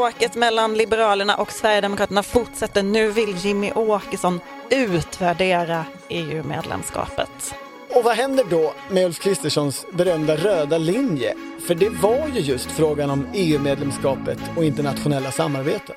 Bråket 0.00 0.34
mellan 0.34 0.74
Liberalerna 0.74 1.34
och 1.36 1.52
Sverigedemokraterna 1.52 2.22
fortsätter. 2.22 2.82
Nu 2.82 3.10
vill 3.10 3.36
Jimmy 3.36 3.72
Åkesson 3.72 4.40
utvärdera 4.70 5.84
EU-medlemskapet. 6.08 7.54
Och 7.94 8.04
vad 8.04 8.16
händer 8.16 8.44
då 8.50 8.72
med 8.90 9.04
Ulf 9.04 9.18
Kristerssons 9.18 9.86
berömda 9.92 10.36
röda 10.36 10.78
linje? 10.78 11.34
För 11.66 11.74
det 11.74 11.88
var 11.88 12.28
ju 12.34 12.40
just 12.40 12.70
frågan 12.70 13.10
om 13.10 13.26
EU-medlemskapet 13.34 14.38
och 14.56 14.64
internationella 14.64 15.30
samarbeten. 15.32 15.96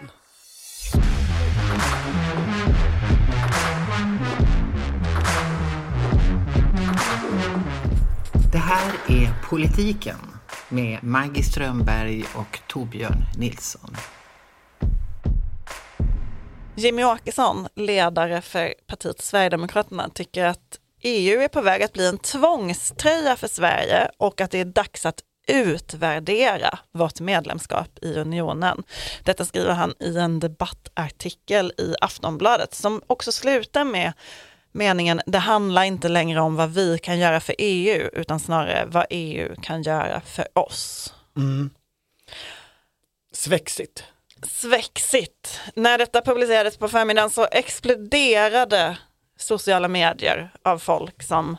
Det 8.51 8.57
här 8.57 8.93
är 9.07 9.49
Politiken 9.49 10.32
med 10.73 11.03
Maggie 11.03 11.43
Strömberg 11.43 12.25
och 12.35 12.59
Torbjörn 12.67 13.25
Nilsson. 13.37 13.95
Jimmy 16.75 17.03
Åkesson, 17.03 17.67
ledare 17.75 18.41
för 18.41 18.73
partiet 18.87 19.21
Sverigedemokraterna, 19.21 20.09
tycker 20.09 20.45
att 20.45 20.79
EU 21.01 21.41
är 21.41 21.47
på 21.47 21.61
väg 21.61 21.83
att 21.83 21.93
bli 21.93 22.07
en 22.07 22.17
tvångströja 22.17 23.35
för 23.35 23.47
Sverige 23.47 24.09
och 24.17 24.41
att 24.41 24.51
det 24.51 24.59
är 24.59 24.65
dags 24.65 25.05
att 25.05 25.19
utvärdera 25.47 26.79
vårt 26.91 27.19
medlemskap 27.19 27.89
i 28.01 28.15
unionen. 28.15 28.83
Detta 29.23 29.45
skriver 29.45 29.73
han 29.73 29.93
i 29.99 30.17
en 30.17 30.39
debattartikel 30.39 31.73
i 31.77 31.95
Aftonbladet 32.01 32.73
som 32.73 33.01
också 33.07 33.31
slutar 33.31 33.83
med 33.83 34.13
meningen, 34.73 35.21
det 35.25 35.37
handlar 35.37 35.83
inte 35.83 36.09
längre 36.09 36.41
om 36.41 36.55
vad 36.55 36.73
vi 36.73 36.97
kan 36.97 37.19
göra 37.19 37.39
för 37.39 37.55
EU, 37.57 38.09
utan 38.13 38.39
snarare 38.39 38.85
vad 38.85 39.05
EU 39.09 39.55
kan 39.61 39.83
göra 39.83 40.21
för 40.21 40.47
oss. 40.53 41.13
Mm. 41.37 41.69
Svexigt. 43.33 44.03
Svexigt. 44.47 45.59
När 45.75 45.97
detta 45.97 46.21
publicerades 46.21 46.77
på 46.77 46.87
förmiddagen 46.87 47.29
så 47.29 47.47
exploderade 47.51 48.97
sociala 49.37 49.87
medier 49.87 50.53
av 50.63 50.79
folk 50.79 51.23
som 51.23 51.57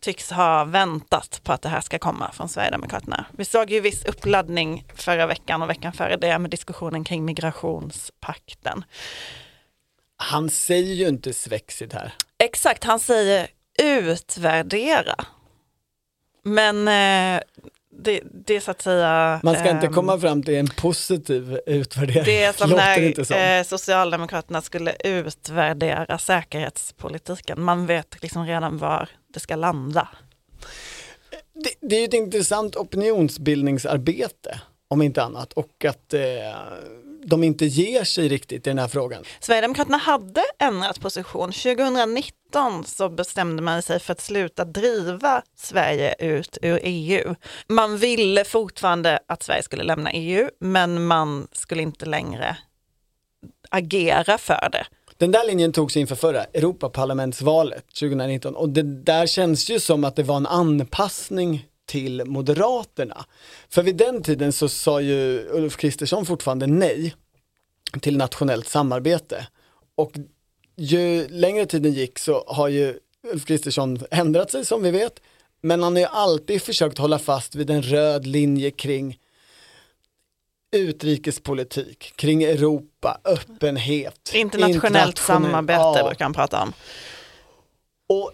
tycks 0.00 0.30
ha 0.30 0.64
väntat 0.64 1.40
på 1.44 1.52
att 1.52 1.62
det 1.62 1.68
här 1.68 1.80
ska 1.80 1.98
komma 1.98 2.32
från 2.32 2.48
Sverigedemokraterna. 2.48 3.26
Vi 3.32 3.44
såg 3.44 3.70
ju 3.70 3.80
viss 3.80 4.04
uppladdning 4.04 4.84
förra 4.94 5.26
veckan 5.26 5.62
och 5.62 5.70
veckan 5.70 5.92
före 5.92 6.16
det 6.16 6.38
med 6.38 6.50
diskussionen 6.50 7.04
kring 7.04 7.24
migrationspakten. 7.24 8.84
Han 10.16 10.50
säger 10.50 10.94
ju 10.94 11.08
inte 11.08 11.32
svexigt 11.32 11.92
här. 11.92 12.14
Exakt, 12.46 12.84
han 12.84 13.00
säger 13.00 13.48
utvärdera. 13.82 15.14
Men 16.42 16.88
eh, 16.88 17.40
det, 17.98 18.20
det 18.46 18.56
är 18.56 18.60
så 18.60 18.70
att 18.70 18.82
säga... 18.82 19.40
Man 19.42 19.54
ska 19.54 19.70
inte 19.70 19.86
ehm, 19.86 19.92
komma 19.92 20.18
fram 20.18 20.42
till 20.42 20.54
en 20.54 20.66
positiv 20.66 21.60
utvärdering. 21.66 22.24
Det 22.24 22.42
är 22.42 22.52
som 22.52 22.70
Låter 22.70 23.00
när 23.16 23.24
som. 23.24 23.36
eh, 23.36 23.64
Socialdemokraterna 23.64 24.62
skulle 24.62 24.96
utvärdera 25.04 26.18
säkerhetspolitiken. 26.18 27.62
Man 27.62 27.86
vet 27.86 28.22
liksom 28.22 28.46
redan 28.46 28.78
var 28.78 29.08
det 29.34 29.40
ska 29.40 29.56
landa. 29.56 30.08
Det, 31.54 31.88
det 31.88 31.96
är 31.96 32.00
ju 32.00 32.04
ett 32.04 32.14
intressant 32.14 32.76
opinionsbildningsarbete, 32.76 34.60
om 34.88 35.02
inte 35.02 35.22
annat, 35.22 35.52
och 35.52 35.84
att 35.84 36.14
eh, 36.14 36.20
de 37.26 37.42
inte 37.42 37.66
ger 37.66 38.04
sig 38.04 38.28
riktigt 38.28 38.66
i 38.66 38.70
den 38.70 38.78
här 38.78 38.88
frågan. 38.88 39.24
Sverigedemokraterna 39.40 39.96
hade 39.96 40.42
ändrat 40.58 41.00
position. 41.00 41.52
2019 41.52 42.84
så 42.84 43.08
bestämde 43.08 43.62
man 43.62 43.82
sig 43.82 44.00
för 44.00 44.12
att 44.12 44.20
sluta 44.20 44.64
driva 44.64 45.42
Sverige 45.56 46.14
ut 46.18 46.58
ur 46.62 46.80
EU. 46.82 47.34
Man 47.68 47.98
ville 47.98 48.44
fortfarande 48.44 49.18
att 49.26 49.42
Sverige 49.42 49.62
skulle 49.62 49.84
lämna 49.84 50.12
EU, 50.12 50.48
men 50.60 51.06
man 51.06 51.48
skulle 51.52 51.82
inte 51.82 52.06
längre 52.06 52.56
agera 53.70 54.38
för 54.38 54.68
det. 54.72 54.86
Den 55.18 55.32
där 55.32 55.46
linjen 55.46 55.72
togs 55.72 55.96
inför 55.96 56.14
förra 56.14 56.44
Europaparlamentsvalet 56.44 57.84
2019 58.00 58.54
och 58.54 58.68
det 58.68 58.82
där 58.82 59.26
känns 59.26 59.70
ju 59.70 59.80
som 59.80 60.04
att 60.04 60.16
det 60.16 60.22
var 60.22 60.36
en 60.36 60.46
anpassning 60.46 61.66
till 61.86 62.24
Moderaterna. 62.24 63.24
För 63.68 63.82
vid 63.82 63.96
den 63.96 64.22
tiden 64.22 64.52
så 64.52 64.68
sa 64.68 65.00
ju 65.00 65.48
Ulf 65.50 65.76
Kristersson 65.76 66.26
fortfarande 66.26 66.66
nej 66.66 67.14
till 68.00 68.16
nationellt 68.16 68.68
samarbete. 68.68 69.46
Och 69.94 70.12
ju 70.76 71.28
längre 71.28 71.66
tiden 71.66 71.92
gick 71.92 72.18
så 72.18 72.44
har 72.46 72.68
ju 72.68 72.98
Ulf 73.32 73.44
Kristersson 73.44 73.98
ändrat 74.10 74.50
sig 74.50 74.64
som 74.64 74.82
vi 74.82 74.90
vet. 74.90 75.20
Men 75.60 75.82
han 75.82 75.92
har 75.92 76.00
ju 76.00 76.06
alltid 76.06 76.62
försökt 76.62 76.98
hålla 76.98 77.18
fast 77.18 77.54
vid 77.54 77.70
en 77.70 77.82
röd 77.82 78.26
linje 78.26 78.70
kring 78.70 79.18
utrikespolitik, 80.76 82.12
kring 82.16 82.42
Europa, 82.42 83.20
öppenhet. 83.24 84.30
Internationellt 84.34 85.18
samarbete 85.18 85.80
ja. 85.80 86.04
brukar 86.08 86.24
han 86.24 86.34
prata 86.34 86.62
om. 86.62 86.72
Och 88.08 88.32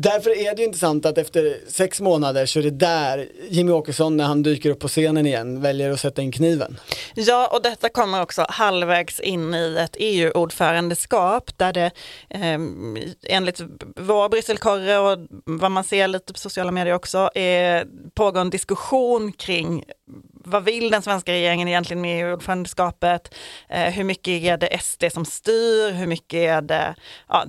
därför 0.00 0.30
är 0.30 0.54
det 0.54 0.62
ju 0.62 0.66
intressant 0.66 1.06
att 1.06 1.18
efter 1.18 1.58
sex 1.68 2.00
månader 2.00 2.46
så 2.46 2.58
är 2.58 2.62
det 2.62 2.70
där 2.70 3.28
Jimmy 3.48 3.72
Åkesson 3.72 4.16
när 4.16 4.24
han 4.24 4.42
dyker 4.42 4.70
upp 4.70 4.80
på 4.80 4.88
scenen 4.88 5.26
igen 5.26 5.60
väljer 5.60 5.90
att 5.90 6.00
sätta 6.00 6.22
in 6.22 6.32
kniven. 6.32 6.80
Ja, 7.14 7.48
och 7.52 7.62
detta 7.62 7.88
kommer 7.88 8.22
också 8.22 8.46
halvvägs 8.48 9.20
in 9.20 9.54
i 9.54 9.76
ett 9.80 9.96
EU-ordförandeskap 9.98 11.58
där 11.58 11.72
det 11.72 11.90
eh, 12.28 12.58
enligt 13.22 13.60
vår 13.96 14.28
Brysselkorre 14.28 14.98
och 14.98 15.18
vad 15.44 15.70
man 15.70 15.84
ser 15.84 16.08
lite 16.08 16.32
på 16.32 16.38
sociala 16.38 16.70
medier 16.70 16.94
också 16.94 17.30
är, 17.34 17.86
pågår 18.14 18.40
en 18.40 18.50
diskussion 18.50 19.32
kring 19.32 19.84
vad 20.44 20.64
vill 20.64 20.90
den 20.90 21.02
svenska 21.02 21.32
regeringen 21.32 21.68
egentligen 21.68 22.00
med 22.00 22.20
EU-ordförandeskapet? 22.20 23.34
Eh, 23.68 23.92
hur 23.92 24.04
mycket 24.04 24.42
är 24.42 24.56
det 24.56 24.78
SD 24.80 25.04
som 25.12 25.24
styr? 25.24 25.90
Hur 25.92 26.06
mycket 26.06 26.38
är 26.38 26.62
det... 26.62 26.94
Ja, 27.28 27.44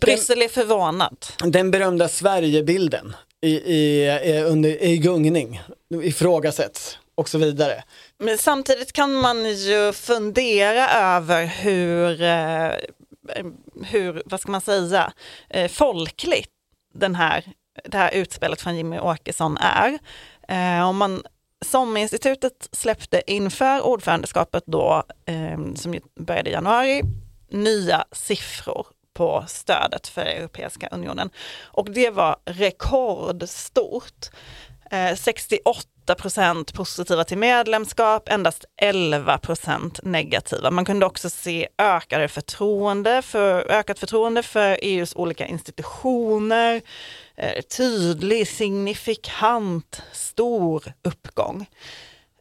Bryssel 0.00 0.42
är 0.42 0.48
förvånad. 0.48 1.26
Den 1.44 1.70
berömda 1.70 2.08
Sverigebilden 2.08 3.16
i, 3.40 3.50
i, 3.50 4.06
i, 4.06 4.42
under, 4.42 4.82
i 4.82 4.98
gungning 4.98 5.60
ifrågasätts 6.02 6.98
och 7.14 7.28
så 7.28 7.38
vidare. 7.38 7.84
Men 8.18 8.38
samtidigt 8.38 8.92
kan 8.92 9.12
man 9.12 9.54
ju 9.54 9.92
fundera 9.92 10.88
över 10.90 11.46
hur, 11.46 12.22
eh, 12.22 12.72
hur 13.84 14.22
vad 14.24 14.40
ska 14.40 14.52
man 14.52 14.60
säga, 14.60 15.12
eh, 15.50 15.70
folkligt 15.70 16.50
den 16.94 17.14
här, 17.14 17.44
det 17.84 17.96
här 17.96 18.14
utspelet 18.14 18.60
från 18.60 18.76
Jimmy 18.76 18.98
Åkesson 18.98 19.56
är. 19.56 19.98
Eh, 20.48 20.88
om 20.88 20.96
man 20.96 21.22
SOM-institutet 21.64 22.68
släppte 22.72 23.22
inför 23.26 23.80
ordförandeskapet 23.80 24.62
då, 24.66 25.02
som 25.76 26.00
började 26.20 26.50
i 26.50 26.52
januari, 26.52 27.02
nya 27.50 28.04
siffror 28.12 28.86
på 29.14 29.44
stödet 29.48 30.08
för 30.08 30.22
Europeiska 30.22 30.88
unionen. 30.92 31.30
Och 31.64 31.90
det 31.90 32.10
var 32.10 32.36
rekordstort. 32.44 34.30
Eh, 34.90 35.16
68 35.16 36.14
procent 36.18 36.74
positiva 36.74 37.24
till 37.24 37.38
medlemskap, 37.38 38.28
endast 38.28 38.64
11 38.76 39.38
procent 39.38 40.00
negativa. 40.02 40.70
Man 40.70 40.84
kunde 40.84 41.06
också 41.06 41.30
se 41.30 41.68
ökade 41.78 42.28
förtroende 42.28 43.22
för, 43.22 43.70
ökat 43.70 43.98
förtroende 43.98 44.42
för 44.42 44.78
EUs 44.82 45.16
olika 45.16 45.46
institutioner, 45.46 46.82
eh, 47.36 47.62
tydlig, 47.62 48.48
signifikant, 48.48 50.02
stor 50.12 50.92
uppgång. 51.02 51.66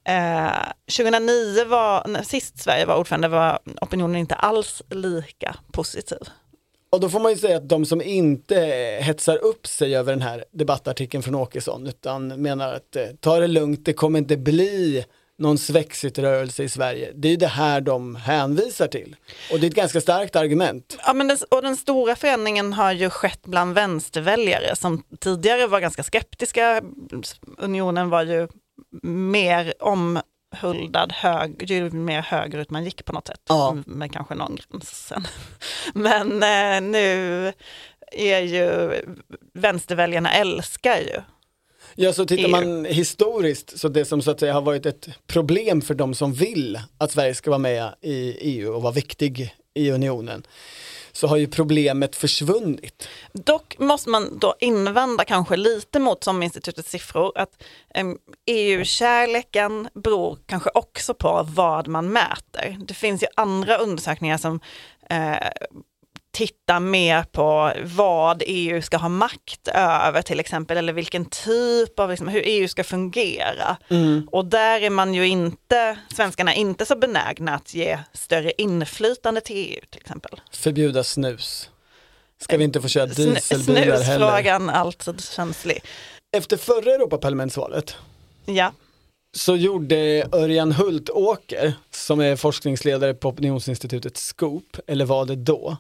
Eh, 0.03 0.71
2009 0.97 1.65
var, 1.65 2.07
när 2.07 2.23
sist 2.23 2.59
Sverige 2.63 2.85
var 2.85 2.95
ordförande 2.95 3.27
var 3.27 3.59
opinionen 3.81 4.15
inte 4.15 4.35
alls 4.35 4.81
lika 4.89 5.55
positiv. 5.71 6.19
Och 6.93 6.99
då 6.99 7.09
får 7.09 7.19
man 7.19 7.31
ju 7.31 7.37
säga 7.37 7.57
att 7.57 7.69
de 7.69 7.85
som 7.85 8.01
inte 8.01 8.55
hetsar 9.01 9.37
upp 9.37 9.67
sig 9.67 9.95
över 9.95 10.13
den 10.13 10.21
här 10.21 10.45
debattartikeln 10.51 11.23
från 11.23 11.35
Åkesson 11.35 11.87
utan 11.87 12.27
menar 12.27 12.73
att 12.73 12.95
eh, 12.95 13.05
ta 13.19 13.39
det 13.39 13.47
lugnt, 13.47 13.85
det 13.85 13.93
kommer 13.93 14.19
inte 14.19 14.37
bli 14.37 15.05
någon 15.37 15.57
svexit-rörelse 15.57 16.63
i 16.63 16.69
Sverige. 16.69 17.11
Det 17.15 17.27
är 17.27 17.29
ju 17.29 17.37
det 17.37 17.47
här 17.47 17.81
de 17.81 18.15
hänvisar 18.15 18.87
till. 18.87 19.15
Och 19.51 19.59
det 19.59 19.65
är 19.65 19.69
ett 19.69 19.75
ganska 19.75 20.01
starkt 20.01 20.35
argument. 20.35 20.97
Ja, 21.05 21.13
men 21.13 21.27
den, 21.27 21.37
och 21.49 21.61
den 21.61 21.77
stora 21.77 22.15
förändringen 22.15 22.73
har 22.73 22.91
ju 22.91 23.09
skett 23.09 23.41
bland 23.43 23.73
vänsterväljare 23.73 24.75
som 24.75 25.03
tidigare 25.19 25.67
var 25.67 25.79
ganska 25.79 26.03
skeptiska. 26.03 26.81
Unionen 27.57 28.09
var 28.09 28.23
ju 28.23 28.47
mer 29.03 29.73
om 29.79 30.19
omhuldad 30.51 31.11
hög, 31.11 31.69
ju 31.69 31.89
mer 31.89 32.21
högerut 32.21 32.69
man 32.69 32.83
gick 32.83 33.05
på 33.05 33.13
något 33.13 33.27
sätt. 33.27 33.41
Ja. 33.47 33.77
Med 33.85 34.11
kanske 34.11 34.35
någon 34.35 34.55
gräns 34.55 35.07
sen. 35.07 35.27
Men 35.93 36.31
eh, 36.31 36.89
nu 36.91 37.53
är 38.11 38.39
ju 38.39 38.93
vänsterväljarna 39.53 40.33
älskar 40.33 40.97
ju. 40.97 41.21
Ja, 41.95 42.13
så 42.13 42.25
tittar 42.25 42.43
EU. 42.43 42.49
man 42.49 42.85
historiskt, 42.85 43.79
så 43.79 43.89
det 43.89 44.05
som 44.05 44.21
så 44.21 44.31
att 44.31 44.39
säga 44.39 44.53
har 44.53 44.61
varit 44.61 44.85
ett 44.85 45.09
problem 45.27 45.81
för 45.81 45.93
de 45.93 46.13
som 46.13 46.33
vill 46.33 46.79
att 46.97 47.11
Sverige 47.11 47.33
ska 47.33 47.49
vara 47.49 47.59
med 47.59 47.93
i 48.01 48.31
EU 48.31 48.73
och 48.73 48.81
vara 48.81 48.93
viktig 48.93 49.55
i 49.73 49.91
unionen, 49.91 50.43
så 51.13 51.27
har 51.27 51.37
ju 51.37 51.47
problemet 51.47 52.15
försvunnit. 52.15 53.07
Dock 53.33 53.79
måste 53.79 54.09
man 54.09 54.39
då 54.39 54.55
invända 54.59 55.23
kanske 55.23 55.57
lite 55.57 55.99
mot 55.99 56.23
som 56.23 56.43
institutets 56.43 56.91
siffror 56.91 57.31
att 57.35 57.63
um, 57.99 58.17
EU-kärleken 58.45 59.89
beror 59.93 60.37
kanske 60.45 60.69
också 60.73 61.13
på 61.13 61.47
vad 61.49 61.87
man 61.87 62.09
mäter. 62.09 62.77
Det 62.87 62.93
finns 62.93 63.23
ju 63.23 63.27
andra 63.35 63.77
undersökningar 63.77 64.37
som 64.37 64.59
eh, 65.09 65.47
titta 66.31 66.79
mer 66.79 67.23
på 67.23 67.73
vad 67.83 68.43
EU 68.45 68.81
ska 68.81 68.97
ha 68.97 69.09
makt 69.09 69.67
över 69.67 70.21
till 70.21 70.39
exempel, 70.39 70.77
eller 70.77 70.93
vilken 70.93 71.25
typ 71.25 71.99
av, 71.99 72.09
liksom, 72.09 72.27
hur 72.27 72.43
EU 72.45 72.67
ska 72.67 72.83
fungera. 72.83 73.77
Mm. 73.89 74.27
Och 74.31 74.45
där 74.45 74.81
är 74.81 74.89
man 74.89 75.13
ju 75.13 75.27
inte, 75.27 75.97
svenskarna 76.15 76.53
är 76.53 76.57
inte 76.57 76.85
så 76.85 76.95
benägna 76.95 77.55
att 77.55 77.73
ge 77.73 77.99
större 78.13 78.51
inflytande 78.57 79.41
till 79.41 79.55
EU 79.55 79.81
till 79.89 80.01
exempel. 80.01 80.41
Förbjuda 80.51 81.03
snus. 81.03 81.69
Ska 82.41 82.57
vi 82.57 82.63
inte 82.63 82.81
få 82.81 82.87
köra 82.87 83.05
dieselbilar 83.05 83.81
heller? 83.81 83.97
Snusfrågan 83.97 84.69
alltid 84.69 85.23
känslig. 85.23 85.83
Efter 86.37 86.57
förra 86.57 86.91
Europaparlamentsvalet 86.95 87.95
ja. 88.45 88.73
så 89.37 89.55
gjorde 89.55 90.27
Örjan 90.31 90.71
Hultåker, 90.71 91.73
som 91.91 92.19
är 92.19 92.35
forskningsledare 92.35 93.13
på 93.13 93.29
opinionsinstitutet 93.29 94.17
Scoop, 94.17 94.77
eller 94.87 95.05
var 95.05 95.25
det 95.25 95.35
då, 95.35 95.77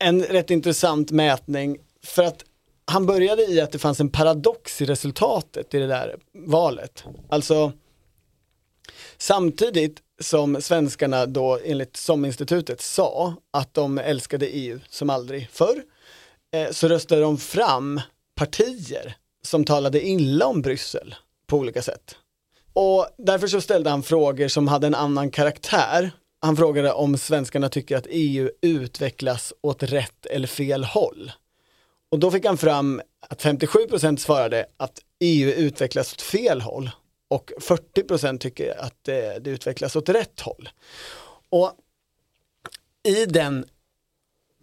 en 0.00 0.22
rätt 0.22 0.50
intressant 0.50 1.10
mätning 1.10 1.78
för 2.02 2.22
att 2.22 2.44
han 2.84 3.06
började 3.06 3.46
i 3.46 3.60
att 3.60 3.72
det 3.72 3.78
fanns 3.78 4.00
en 4.00 4.10
paradox 4.10 4.82
i 4.82 4.86
resultatet 4.86 5.74
i 5.74 5.78
det 5.78 5.86
där 5.86 6.16
valet. 6.32 7.04
Alltså 7.28 7.72
samtidigt 9.18 9.98
som 10.20 10.62
svenskarna 10.62 11.26
då 11.26 11.58
enligt 11.64 11.96
SOM-institutet 11.96 12.80
sa 12.80 13.34
att 13.50 13.74
de 13.74 13.98
älskade 13.98 14.46
EU 14.46 14.80
som 14.88 15.10
aldrig 15.10 15.48
förr 15.50 15.82
eh, 16.54 16.70
så 16.70 16.88
röstade 16.88 17.20
de 17.20 17.38
fram 17.38 18.00
partier 18.34 19.16
som 19.42 19.64
talade 19.64 20.06
illa 20.06 20.46
om 20.46 20.62
Bryssel 20.62 21.14
på 21.46 21.56
olika 21.56 21.82
sätt. 21.82 22.16
Och 22.72 23.06
därför 23.18 23.46
så 23.46 23.60
ställde 23.60 23.90
han 23.90 24.02
frågor 24.02 24.48
som 24.48 24.68
hade 24.68 24.86
en 24.86 24.94
annan 24.94 25.30
karaktär 25.30 26.10
han 26.40 26.56
frågade 26.56 26.92
om 26.92 27.18
svenskarna 27.18 27.68
tycker 27.68 27.96
att 27.96 28.06
EU 28.10 28.50
utvecklas 28.60 29.52
åt 29.60 29.82
rätt 29.82 30.26
eller 30.26 30.48
fel 30.48 30.84
håll. 30.84 31.32
Och 32.10 32.18
då 32.18 32.30
fick 32.30 32.46
han 32.46 32.58
fram 32.58 33.02
att 33.20 33.44
57% 33.44 34.16
svarade 34.16 34.66
att 34.76 35.00
EU 35.20 35.50
utvecklas 35.50 36.12
åt 36.12 36.22
fel 36.22 36.60
håll 36.60 36.90
och 37.28 37.52
40% 37.60 38.38
tycker 38.38 38.80
att 38.80 39.08
eh, 39.08 39.14
det, 39.14 39.50
utvecklas 39.50 39.96
åt 39.96 40.08
rätt 40.08 40.40
håll. 40.40 40.68
Och 41.50 41.72
i 43.08 43.26
den 43.26 43.64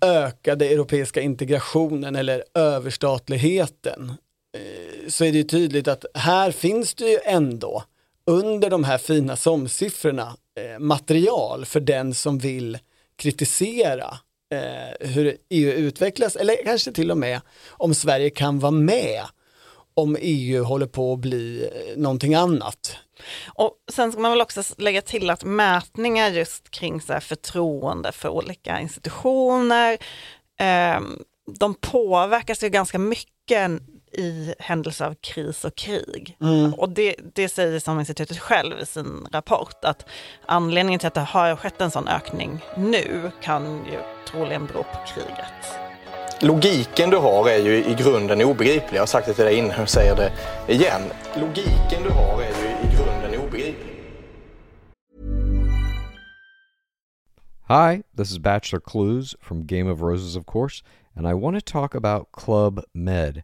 ökade 0.01 0.65
europeiska 0.65 1.21
integrationen 1.21 2.15
eller 2.15 2.43
överstatligheten 2.53 4.13
eh, 4.57 5.09
så 5.09 5.25
är 5.25 5.31
det 5.31 5.43
tydligt 5.43 5.87
att 5.87 6.05
här 6.13 6.51
finns 6.51 6.93
det 6.93 7.09
ju 7.09 7.19
ändå 7.23 7.83
under 8.25 8.69
de 8.69 8.83
här 8.83 8.97
fina 8.97 9.35
SOM-siffrorna 9.35 10.37
Eh, 10.57 10.79
material 10.79 11.65
för 11.65 11.79
den 11.79 12.13
som 12.13 12.37
vill 12.37 12.77
kritisera 13.15 14.17
eh, 14.53 15.07
hur 15.07 15.37
EU 15.49 15.71
utvecklas 15.71 16.35
eller 16.35 16.55
kanske 16.65 16.91
till 16.91 17.11
och 17.11 17.17
med 17.17 17.41
om 17.69 17.95
Sverige 17.95 18.29
kan 18.29 18.59
vara 18.59 18.71
med 18.71 19.21
om 19.93 20.17
EU 20.19 20.63
håller 20.63 20.85
på 20.85 21.13
att 21.13 21.19
bli 21.19 21.69
eh, 21.73 21.97
någonting 21.97 22.35
annat. 22.35 22.95
Och 23.47 23.73
sen 23.91 24.11
ska 24.11 24.21
man 24.21 24.31
väl 24.31 24.41
också 24.41 24.63
lägga 24.77 25.01
till 25.01 25.29
att 25.29 25.43
mätningar 25.43 26.29
just 26.29 26.69
kring 26.69 27.01
så 27.01 27.19
förtroende 27.19 28.11
för 28.11 28.29
olika 28.29 28.79
institutioner, 28.79 29.97
eh, 30.59 31.01
de 31.59 31.73
påverkas 31.81 32.63
ju 32.63 32.69
ganska 32.69 32.99
mycket 32.99 33.71
i 34.17 34.53
händelse 34.59 35.05
av 35.05 35.15
kris 35.21 35.65
och 35.65 35.75
krig. 35.75 36.37
Mm. 36.41 36.73
Och 36.73 36.89
det, 36.89 37.15
det 37.33 37.49
säger 37.49 37.79
som 37.79 37.99
institutet 37.99 38.39
själv 38.39 38.79
i 38.79 38.85
sin 38.85 39.27
rapport 39.31 39.85
att 39.85 40.05
anledningen 40.45 40.99
till 40.99 41.07
att 41.07 41.13
det 41.13 41.21
har 41.21 41.55
skett 41.55 41.81
en 41.81 41.91
sån 41.91 42.07
ökning 42.07 42.65
nu 42.77 43.31
kan 43.41 43.85
ju 43.85 43.99
troligen 44.31 44.65
bero 44.65 44.83
på 44.83 44.97
kriget. 45.13 45.87
Logiken 46.41 47.09
du 47.09 47.17
har 47.17 47.49
är 47.49 47.57
ju 47.57 47.85
i 47.85 47.95
grunden 47.99 48.41
obegriplig. 48.41 48.97
Jag 48.97 49.01
har 49.01 49.07
sagt 49.07 49.27
det 49.27 49.33
till 49.33 49.45
dig 49.45 49.55
innan 49.55 49.81
och 49.81 49.89
säger 49.89 50.15
det 50.15 50.31
igen. 50.73 51.01
Logiken 51.35 52.03
du 52.03 52.09
har 52.09 52.41
är 52.41 52.47
ju 52.47 52.89
i 52.89 52.95
grunden 52.95 53.41
obegriplig. 53.47 53.93
Hi, 57.69 58.03
this 58.17 58.31
is 58.31 58.39
Bachelor 58.39 58.79
Clues 58.79 59.35
from 59.41 59.67
Game 59.67 59.91
of 59.91 60.01
Roses, 60.01 60.37
of 60.37 60.45
course, 60.45 60.83
and 61.15 61.27
I 61.27 61.33
want 61.33 61.65
to 61.65 61.71
talk 61.71 61.95
about 61.95 62.31
Club 62.31 62.79
Med. 62.93 63.43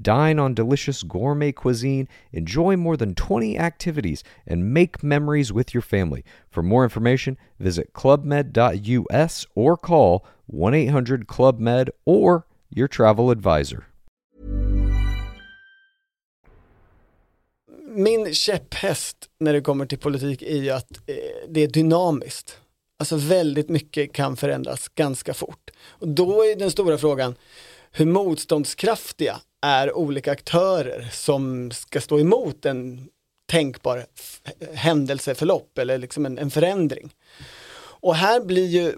Dine 0.00 0.38
on 0.38 0.54
delicious 0.54 1.02
gourmet 1.02 1.52
cuisine, 1.52 2.08
enjoy 2.32 2.76
more 2.76 2.96
than 2.96 3.14
20 3.14 3.58
activities, 3.58 4.24
and 4.46 4.74
make 4.74 5.02
memories 5.02 5.52
with 5.52 5.74
your 5.74 5.82
family. 5.82 6.24
For 6.50 6.62
more 6.62 6.84
information, 6.84 7.36
visit 7.58 7.92
clubmed.us 7.92 9.46
or 9.54 9.76
call 9.76 10.26
1 10.46 10.74
800 10.74 11.26
Club 11.26 11.60
Med 11.60 11.90
or 12.04 12.46
your 12.70 12.88
travel 12.88 13.30
advisor. 13.30 13.86
Min 17.92 18.34
käpphäst 18.34 19.16
när 19.38 19.52
det 19.52 19.60
kommer 19.60 19.86
till 19.86 19.98
politik 19.98 20.42
är 20.42 20.72
att 20.72 20.90
eh, 21.06 21.14
det 21.48 21.60
är 21.60 21.68
dynamiskt. 21.68 22.58
Alltså 22.98 23.16
väldigt 23.16 23.68
mycket 23.68 24.12
kan 24.12 24.36
förändras 24.36 24.88
ganska 24.88 25.34
fort. 25.34 25.70
Och 25.88 26.08
då 26.08 26.44
är 26.44 26.56
den 26.56 26.70
stora 26.70 26.98
frågan, 26.98 27.34
hur 27.92 28.06
motståndskraftiga 28.06 29.40
är 29.62 29.96
olika 29.96 30.32
aktörer 30.32 31.08
som 31.12 31.70
ska 31.70 32.00
stå 32.00 32.20
emot 32.20 32.66
en 32.66 33.08
tänkbar 33.46 34.06
händelseförlopp 34.74 35.78
eller 35.78 35.98
liksom 35.98 36.26
en, 36.26 36.38
en 36.38 36.50
förändring. 36.50 37.14
Och 38.00 38.14
här 38.14 38.40
blir 38.40 38.66
ju 38.66 38.94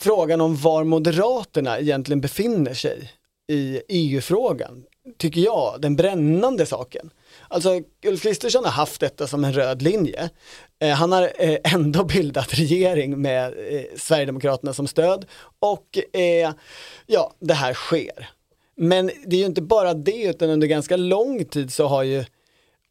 frågan 0.00 0.40
om 0.40 0.56
var 0.56 0.84
Moderaterna 0.84 1.78
egentligen 1.78 2.20
befinner 2.20 2.74
sig 2.74 3.12
i 3.48 3.82
EU-frågan, 3.88 4.84
tycker 5.18 5.40
jag, 5.40 5.80
den 5.80 5.96
brännande 5.96 6.66
saken. 6.66 7.10
Alltså 7.48 7.80
Ulf 8.06 8.22
Kristersson 8.22 8.64
har 8.64 8.72
haft 8.72 9.00
detta 9.00 9.26
som 9.26 9.44
en 9.44 9.52
röd 9.52 9.82
linje. 9.82 10.30
Eh, 10.78 10.90
han 10.94 11.12
har 11.12 11.22
eh, 11.38 11.58
ändå 11.74 12.04
bildat 12.14 12.58
regering 12.58 13.20
med 13.22 13.46
eh, 13.46 13.82
Sverigedemokraterna 13.96 14.72
som 14.72 14.86
stöd 14.86 15.26
och 15.58 15.98
eh, 16.12 16.52
ja, 17.06 17.32
det 17.38 17.54
här 17.54 17.74
sker. 17.74 18.30
Men 18.76 19.10
det 19.26 19.36
är 19.36 19.40
ju 19.40 19.46
inte 19.46 19.62
bara 19.62 19.94
det 19.94 20.22
utan 20.22 20.50
under 20.50 20.66
ganska 20.66 20.96
lång 20.96 21.44
tid 21.44 21.72
så 21.72 21.86
har 21.86 22.02
ju 22.02 22.24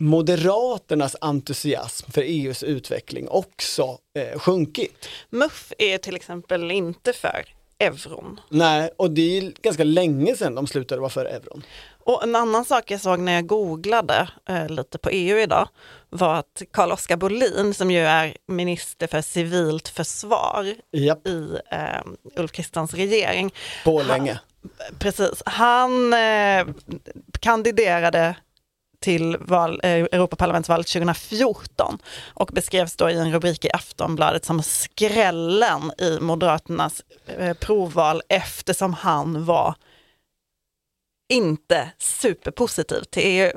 Moderaternas 0.02 1.16
entusiasm 1.22 2.12
för 2.12 2.22
EUs 2.22 2.64
utveckling 2.64 3.28
också 3.30 3.98
eh, 4.16 4.40
sjunkit. 4.40 5.10
MUF 5.30 5.74
är 5.78 5.98
till 5.98 6.16
exempel 6.16 6.72
inte 6.72 7.14
för 7.14 7.46
euron. 7.82 8.40
Nej, 8.50 8.90
och 8.98 9.12
det 9.12 9.38
är 9.38 9.54
ganska 9.62 9.84
länge 9.84 10.36
sedan 10.36 10.56
de 10.56 10.68
slutade 10.68 11.02
vara 11.02 11.10
för 11.10 11.26
euron. 11.26 11.64
Och 12.04 12.24
en 12.24 12.36
annan 12.36 12.66
sak 12.66 12.92
jag 12.92 13.02
såg 13.02 13.20
när 13.20 13.34
jag 13.34 13.48
googlade 13.48 14.30
eh, 14.50 14.70
lite 14.70 14.98
på 14.98 15.10
EU 15.10 15.40
idag 15.40 15.68
var 16.10 16.36
att 16.36 16.62
Carl-Oskar 16.72 17.18
Bolin, 17.18 17.74
som 17.74 17.92
ju 17.92 18.00
är 18.00 18.38
minister 18.48 19.08
för 19.08 19.22
civilt 19.22 19.88
försvar 19.88 20.74
Japp. 20.92 21.28
i 21.28 21.58
eh, 21.72 22.02
Ulf 22.36 22.52
Kristerssons 22.52 22.94
regering. 22.94 23.54
Borlänge. 23.86 24.40
Precis. 25.00 25.44
Han 25.46 26.14
eh, 26.14 26.66
kandiderade 27.40 28.36
till 29.02 29.38
val, 29.40 29.80
eh, 29.84 29.92
Europaparlamentsvalet 29.92 30.88
2014 30.88 31.98
och 32.34 32.50
beskrevs 32.54 32.96
då 32.96 33.10
i 33.10 33.18
en 33.18 33.32
rubrik 33.32 33.66
i 33.66 33.72
Aftonbladet 33.74 34.46
som 34.46 34.64
skrällen 34.64 35.92
i 35.98 36.20
Moderaternas 36.22 37.02
eh, 37.26 37.54
provval 37.54 38.22
eftersom 38.30 38.94
han 38.94 39.46
var 39.46 39.76
inte 41.32 41.92
superpositiv 41.98 43.02
till 43.02 43.24
EU. 43.26 43.52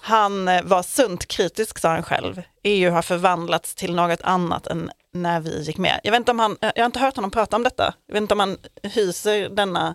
Han 0.00 0.48
eh, 0.48 0.62
var 0.62 0.82
sunt 0.82 1.28
kritisk 1.28 1.78
sa 1.78 1.88
han 1.88 2.02
själv. 2.02 2.42
EU 2.62 2.90
har 2.90 3.02
förvandlats 3.02 3.74
till 3.74 3.94
något 3.94 4.22
annat 4.22 4.66
än 4.66 4.90
när 5.12 5.40
vi 5.40 5.62
gick 5.62 5.78
med. 5.78 6.00
Jag, 6.04 6.12
vet 6.12 6.18
inte 6.18 6.30
om 6.30 6.38
han, 6.38 6.56
eh, 6.60 6.70
jag 6.74 6.82
har 6.82 6.86
inte 6.86 6.98
hört 6.98 7.16
honom 7.16 7.30
prata 7.30 7.56
om 7.56 7.62
detta. 7.62 7.94
Jag 8.06 8.14
vet 8.14 8.22
inte 8.22 8.34
om 8.34 8.40
han 8.40 8.58
hyser 8.82 9.48
denna 9.48 9.94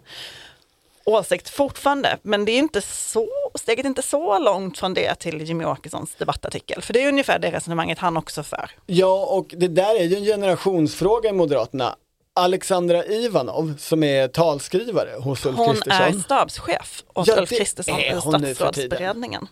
åsikt 1.06 1.50
fortfarande. 1.50 2.18
Men 2.22 2.46
det 2.46 2.52
är 2.52 2.60
inte 2.60 2.82
så, 2.82 3.28
steget 3.56 3.86
är 3.86 3.90
inte 3.90 4.02
så 4.02 4.40
långt 4.40 4.78
från 4.78 4.94
det 4.94 5.16
till 5.16 5.42
Jimmy 5.42 5.66
Åkessons 5.66 6.16
debattartikel. 6.16 6.82
För 6.82 6.94
det 6.94 7.04
är 7.04 7.08
ungefär 7.08 7.40
det 7.40 7.52
resonemanget 7.52 8.00
han 8.00 8.18
också 8.18 8.44
för. 8.44 8.72
Ja, 8.86 9.26
och 9.26 9.54
det 9.58 9.68
där 9.68 10.00
är 10.00 10.04
ju 10.04 10.16
en 10.18 10.24
generationsfråga 10.26 11.30
i 11.30 11.34
Moderaterna. 11.34 11.96
Alexandra 12.36 13.06
Ivanov 13.06 13.74
som 13.80 14.04
är 14.04 14.28
talskrivare 14.28 15.10
hos 15.20 15.46
Ulf 15.46 15.58
Hon 15.58 15.68
Kristersson. 15.74 16.02
är 16.08 16.12
stabschef 16.20 17.04
åt 17.14 17.28
Ja, 17.28 17.38
Ulf 17.38 17.50
Kristersson 17.50 18.00
i 18.00 18.14
hon 18.14 18.40
statsrådsberedningen. 18.40 19.48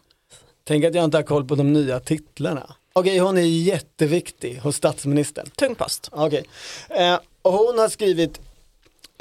Tänk 0.63 0.85
att 0.85 0.95
jag 0.95 1.03
inte 1.03 1.17
har 1.17 1.23
koll 1.23 1.45
på 1.47 1.55
de 1.55 1.73
nya 1.73 1.99
titlarna. 1.99 2.75
Okej, 2.93 3.17
hon 3.19 3.37
är 3.37 3.41
jätteviktig 3.41 4.57
hos 4.57 4.75
statsministern. 4.75 5.49
Tung 5.49 5.75
post. 5.75 6.09
Okej. 6.11 6.43
Eh, 6.89 7.19
och 7.41 7.53
hon 7.53 7.79
har 7.79 7.89
skrivit 7.89 8.39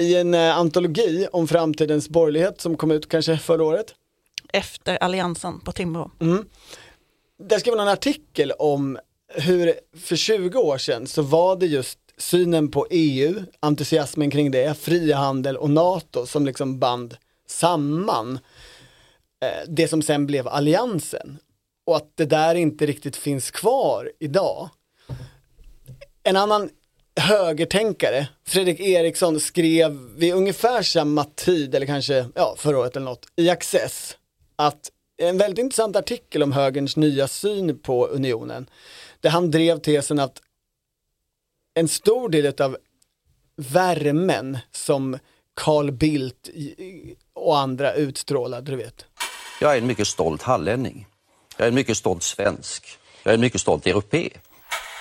i 0.01 0.15
en 0.15 0.33
eh, 0.33 0.57
antologi 0.57 1.27
om 1.31 1.47
framtidens 1.47 2.09
borgerlighet 2.09 2.61
som 2.61 2.77
kom 2.77 2.91
ut 2.91 3.09
kanske 3.09 3.37
förra 3.37 3.63
året. 3.63 3.95
Efter 4.53 4.95
alliansen 5.03 5.59
på 5.59 5.71
Timbro. 5.71 6.11
Där 7.43 7.59
skrev 7.59 7.73
hon 7.73 7.79
en 7.79 7.93
artikel 7.93 8.51
om 8.51 8.99
hur 9.33 9.73
för 9.97 10.15
20 10.15 10.59
år 10.59 10.77
sedan 10.77 11.07
så 11.07 11.21
var 11.21 11.55
det 11.55 11.65
just 11.65 11.99
synen 12.17 12.71
på 12.71 12.87
EU, 12.89 13.43
entusiasmen 13.59 14.31
kring 14.31 14.51
det, 14.51 14.77
frihandel 14.77 15.57
och 15.57 15.69
NATO 15.69 16.25
som 16.25 16.45
liksom 16.45 16.79
band 16.79 17.17
samman 17.47 18.39
eh, 19.43 19.67
det 19.67 19.87
som 19.87 20.01
sen 20.01 20.27
blev 20.27 20.47
alliansen. 20.47 21.37
Och 21.85 21.95
att 21.95 22.11
det 22.15 22.25
där 22.25 22.55
inte 22.55 22.85
riktigt 22.85 23.15
finns 23.15 23.51
kvar 23.51 24.11
idag. 24.19 24.69
En 26.23 26.37
annan 26.37 26.69
högertänkare, 27.15 28.27
Fredrik 28.47 28.79
Eriksson, 28.79 29.39
skrev 29.39 29.91
vid 30.15 30.33
ungefär 30.33 30.81
samma 30.81 31.23
tid, 31.23 31.75
eller 31.75 31.85
kanske 31.85 32.25
ja, 32.35 32.55
förra 32.57 32.79
året 32.79 32.95
eller 32.95 33.05
något, 33.05 33.27
i 33.35 33.49
Access, 33.49 34.17
att 34.55 34.91
en 35.17 35.37
väldigt 35.37 35.59
intressant 35.59 35.95
artikel 35.95 36.43
om 36.43 36.51
högerns 36.51 36.97
nya 36.97 37.27
syn 37.27 37.79
på 37.79 38.07
unionen, 38.07 38.69
där 39.19 39.29
han 39.29 39.51
drev 39.51 39.79
tesen 39.79 40.19
att 40.19 40.41
en 41.73 41.87
stor 41.87 42.29
del 42.29 42.61
av 42.61 42.77
värmen 43.55 44.57
som 44.71 45.19
Carl 45.53 45.91
Bildt 45.91 46.49
och 47.33 47.59
andra 47.59 47.93
utstrålade, 47.93 48.71
du 48.71 48.77
vet. 48.77 49.05
Jag 49.61 49.73
är 49.73 49.77
en 49.77 49.87
mycket 49.87 50.07
stolt 50.07 50.41
hallänning. 50.41 51.07
Jag 51.57 51.65
är 51.65 51.69
en 51.69 51.75
mycket 51.75 51.97
stolt 51.97 52.23
svensk. 52.23 52.97
Jag 53.23 53.31
är 53.31 53.35
en 53.35 53.41
mycket 53.41 53.61
stolt 53.61 53.87
europé 53.87 54.29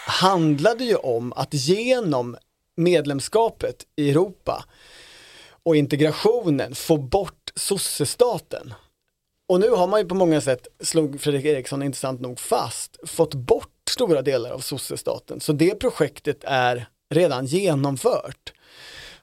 handlade 0.06 0.84
ju 0.84 0.96
om 0.96 1.32
att 1.32 1.54
genom 1.54 2.36
medlemskapet 2.76 3.86
i 3.96 4.10
Europa 4.10 4.64
och 5.62 5.76
integrationen 5.76 6.74
få 6.74 6.96
bort 6.96 7.52
sossestaten. 7.54 8.74
Och 9.48 9.60
nu 9.60 9.70
har 9.70 9.86
man 9.86 10.00
ju 10.00 10.06
på 10.06 10.14
många 10.14 10.40
sätt, 10.40 10.66
slog 10.80 11.20
Fredrik 11.20 11.44
Eriksson 11.44 11.82
intressant 11.82 12.20
nog 12.20 12.40
fast, 12.40 12.96
fått 13.06 13.34
bort 13.34 13.68
stora 13.90 14.22
delar 14.22 14.50
av 14.50 14.58
sossestaten. 14.58 15.40
Så 15.40 15.52
det 15.52 15.74
projektet 15.74 16.44
är 16.44 16.88
redan 17.14 17.46
genomfört. 17.46 18.52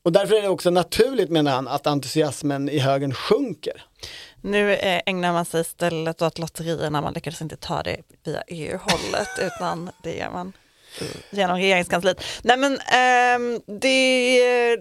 Och 0.02 0.12
därför 0.12 0.36
är 0.36 0.42
det 0.42 0.50
också 0.50 0.70
naturligt 0.70 1.30
menar 1.30 1.52
han 1.52 1.68
att 1.68 1.88
entusiasmen 1.88 2.70
i 2.70 2.80
högern 2.80 3.14
sjunker. 3.14 3.86
Nu 4.42 4.74
eh, 4.74 5.02
ägnar 5.06 5.34
man 5.34 5.46
sig 5.46 5.62
istället 5.62 6.22
åt 6.22 6.40
lotterierna, 6.40 7.02
man 7.02 7.14
lyckades 7.14 7.42
inte 7.42 7.58
ta 7.58 7.84
det 7.84 8.02
via 8.24 8.42
EU-hållet 8.42 9.30
utan 9.40 9.90
det 10.04 10.18
gör 10.18 10.32
man 10.32 10.54
genom 11.30 11.58
regeringskansliet. 11.58 12.24
Nej 12.42 12.58
men 12.58 12.74
eh, 12.74 13.62
det, 13.80 14.78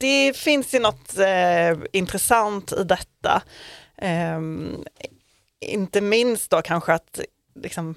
det 0.00 0.36
finns 0.36 0.74
ju 0.74 0.78
något 0.78 1.18
eh, 1.18 1.78
intressant 1.92 2.72
i 2.72 2.84
detta. 2.84 3.42
Eh, 3.96 4.40
inte 5.60 6.00
minst 6.00 6.50
då 6.50 6.62
kanske 6.62 6.92
att 6.92 7.20
liksom, 7.62 7.94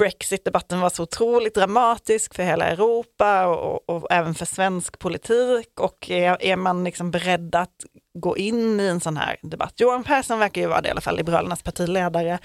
Brexit-debatten 0.00 0.80
var 0.80 0.90
så 0.90 1.02
otroligt 1.02 1.54
dramatisk 1.54 2.34
för 2.34 2.42
hela 2.42 2.64
Europa 2.64 3.46
och, 3.46 3.88
och, 3.88 3.96
och 3.96 4.06
även 4.10 4.34
för 4.34 4.46
svensk 4.46 4.98
politik 4.98 5.80
och 5.80 6.10
är, 6.10 6.36
är 6.40 6.56
man 6.56 6.84
liksom 6.84 7.10
beredd 7.10 7.54
att 7.54 7.84
gå 8.14 8.36
in 8.36 8.80
i 8.80 8.86
en 8.86 9.00
sån 9.00 9.16
här 9.16 9.36
debatt? 9.42 9.74
Johan 9.76 10.04
Persson 10.04 10.38
verkar 10.38 10.60
ju 10.60 10.66
vara 10.66 10.80
det 10.80 10.88
i 10.88 10.90
alla 10.90 11.00
fall, 11.00 11.16
Liberalernas 11.16 11.62
partiledare. 11.62 12.38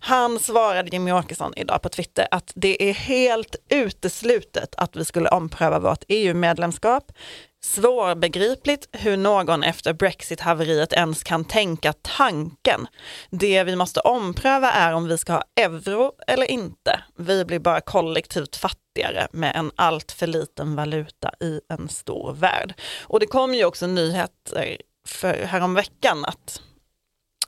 Han 0.00 0.38
svarade 0.38 0.90
Jimmy 0.92 1.12
Åkesson 1.12 1.52
idag 1.56 1.82
på 1.82 1.88
Twitter 1.88 2.28
att 2.30 2.52
det 2.54 2.90
är 2.90 2.92
helt 2.92 3.56
uteslutet 3.68 4.74
att 4.76 4.96
vi 4.96 5.04
skulle 5.04 5.28
ompröva 5.28 5.78
vårt 5.78 6.04
EU-medlemskap. 6.08 7.12
Svårbegripligt 7.74 8.88
hur 8.92 9.16
någon 9.16 9.62
efter 9.62 9.92
Brexit-haveriet 9.92 10.92
ens 10.92 11.22
kan 11.22 11.44
tänka 11.44 11.92
tanken. 11.92 12.86
Det 13.30 13.64
vi 13.64 13.76
måste 13.76 14.00
ompröva 14.00 14.70
är 14.72 14.92
om 14.92 15.08
vi 15.08 15.18
ska 15.18 15.32
ha 15.32 15.42
euro 15.60 16.12
eller 16.26 16.50
inte. 16.50 17.00
Vi 17.16 17.44
blir 17.44 17.58
bara 17.58 17.80
kollektivt 17.80 18.56
fattigare 18.56 19.28
med 19.32 19.56
en 19.56 19.70
allt 19.76 20.12
för 20.12 20.26
liten 20.26 20.76
valuta 20.76 21.30
i 21.40 21.60
en 21.68 21.88
stor 21.88 22.32
värld. 22.32 22.74
Och 23.02 23.20
det 23.20 23.26
kom 23.26 23.54
ju 23.54 23.64
också 23.64 23.86
nyheter 23.86 24.76
för 25.06 25.34
häromveckan 25.44 26.24
att 26.24 26.62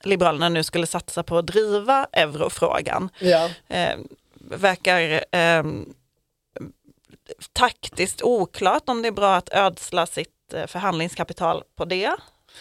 Liberalerna 0.05 0.49
nu 0.49 0.63
skulle 0.63 0.87
satsa 0.87 1.23
på 1.23 1.39
att 1.39 1.47
driva 1.47 2.07
eurofrågan 2.13 3.11
Ja. 3.19 3.51
eh, 3.69 3.97
verkar 4.41 5.25
eh, 5.33 5.63
taktiskt 7.53 8.23
oklart 8.23 8.83
om 8.87 9.03
det 9.03 9.09
är 9.09 9.13
bra 9.13 9.35
att 9.35 9.49
ödsla 9.53 10.07
sitt 10.07 10.55
eh, 10.55 10.67
förhandlingskapital 10.67 11.63
på 11.77 11.85
det. 11.85 12.11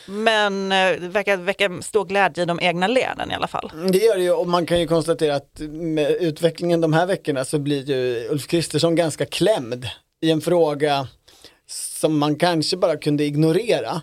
Men 0.05 0.71
eh, 0.71 1.01
det 1.01 1.07
verkar 1.07 1.37
väcka 1.37 1.81
stor 1.81 2.05
glädje 2.05 2.43
i 2.43 2.45
de 2.45 2.59
egna 2.61 2.87
leden 2.87 3.31
i 3.31 3.35
alla 3.35 3.47
fall. 3.47 3.71
Det 3.91 3.97
gör 3.97 4.17
det 4.17 4.23
ju 4.23 4.31
och 4.31 4.47
man 4.47 4.65
kan 4.65 4.79
ju 4.79 4.87
konstatera 4.87 5.35
att 5.35 5.59
med 5.69 6.11
utvecklingen 6.11 6.81
de 6.81 6.93
här 6.93 7.05
veckorna 7.05 7.45
så 7.45 7.59
blir 7.59 7.89
ju 7.89 8.27
Ulf 8.29 8.47
Kristersson 8.47 8.95
ganska 8.95 9.25
klämd 9.25 9.87
i 10.21 10.31
en 10.31 10.41
fråga 10.41 11.07
som 11.67 12.17
man 12.17 12.35
kanske 12.35 12.77
bara 12.77 12.97
kunde 12.97 13.23
ignorera. 13.23 14.01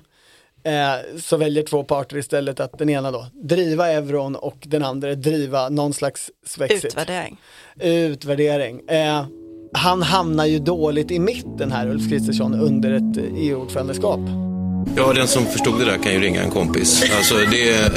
Eh, 0.64 1.18
så 1.20 1.36
väljer 1.36 1.62
två 1.62 1.84
parter 1.84 2.16
istället 2.16 2.60
att 2.60 2.78
den 2.78 2.90
ena 2.90 3.10
då 3.10 3.26
driva 3.32 3.88
euron 3.88 4.36
och 4.36 4.56
den 4.60 4.84
andra 4.84 5.14
driva 5.14 5.68
någon 5.68 5.94
slags 5.94 6.30
svexit. 6.46 6.84
Utvärdering. 6.84 7.40
Utvärdering. 7.80 8.88
Eh, 8.88 9.26
han 9.72 10.02
hamnar 10.02 10.46
ju 10.46 10.58
dåligt 10.58 11.10
i 11.10 11.18
mitten 11.18 11.72
här 11.72 11.88
Ulf 11.88 12.08
Kristersson 12.08 12.54
under 12.54 12.92
ett 12.92 13.16
eh, 13.16 13.24
EU-ordförandeskap. 13.36 14.20
Ja, 14.96 15.12
den 15.12 15.28
som 15.28 15.46
förstod 15.46 15.78
det 15.78 15.84
där 15.84 15.98
kan 15.98 16.12
ju 16.12 16.20
ringa 16.20 16.42
en 16.42 16.50
kompis. 16.50 17.02
Alltså, 17.16 17.34
det, 17.34 17.92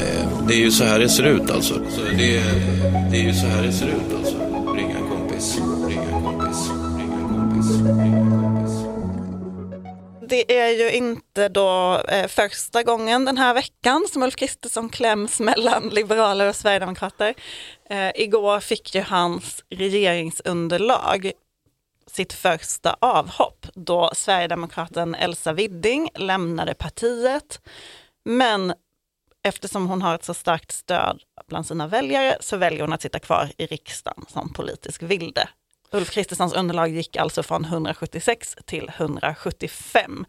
det 0.48 0.54
är 0.54 0.58
ju 0.58 0.70
så 0.70 0.84
här 0.84 0.98
det 0.98 1.08
ser 1.08 1.24
ut 1.24 1.50
alltså. 1.50 1.74
Så 1.74 2.00
det, 2.00 2.42
det 3.10 3.16
är 3.16 3.22
ju 3.22 3.32
så 3.32 3.46
här 3.46 3.62
det 3.62 3.72
ser 3.72 3.86
ut 3.86 4.14
alltså. 4.18 4.36
Ringa 4.76 4.98
en 4.98 5.08
kompis, 5.08 5.58
ringa 5.88 6.02
en 6.02 6.22
kompis, 6.22 6.70
ringa 6.98 7.14
en 7.14 7.34
kompis, 7.34 7.78
ringa 7.78 8.16
en 8.16 8.30
kompis. 8.30 9.00
Det 10.28 10.58
är 10.58 10.70
ju 10.70 10.90
inte 10.90 11.48
då 11.48 12.00
eh, 12.08 12.26
första 12.26 12.82
gången 12.82 13.24
den 13.24 13.38
här 13.38 13.54
veckan 13.54 14.06
som 14.12 14.22
Ulf 14.22 14.36
Kristersson 14.36 14.88
kläms 14.88 15.40
mellan 15.40 15.88
liberaler 15.88 16.48
och 16.48 16.56
sverigedemokrater. 16.56 17.34
Eh, 17.90 18.10
igår 18.14 18.60
fick 18.60 18.94
ju 18.94 19.00
hans 19.00 19.64
regeringsunderlag 19.70 21.32
sitt 22.06 22.32
första 22.32 22.96
avhopp 23.00 23.66
då 23.74 24.10
sverigedemokraten 24.14 25.14
Elsa 25.14 25.52
Widding 25.52 26.10
lämnade 26.14 26.74
partiet. 26.74 27.60
Men 28.24 28.74
eftersom 29.42 29.86
hon 29.88 30.02
har 30.02 30.14
ett 30.14 30.24
så 30.24 30.34
starkt 30.34 30.72
stöd 30.72 31.22
bland 31.48 31.66
sina 31.66 31.86
väljare 31.86 32.36
så 32.40 32.56
väljer 32.56 32.80
hon 32.80 32.92
att 32.92 33.02
sitta 33.02 33.18
kvar 33.18 33.50
i 33.56 33.66
riksdagen 33.66 34.24
som 34.28 34.52
politisk 34.52 35.02
vilde. 35.02 35.48
Ulf 35.92 36.10
Kristerssons 36.10 36.52
underlag 36.52 36.88
gick 36.88 37.16
alltså 37.16 37.42
från 37.42 37.64
176 37.64 38.56
till 38.64 38.90
175. 38.96 40.26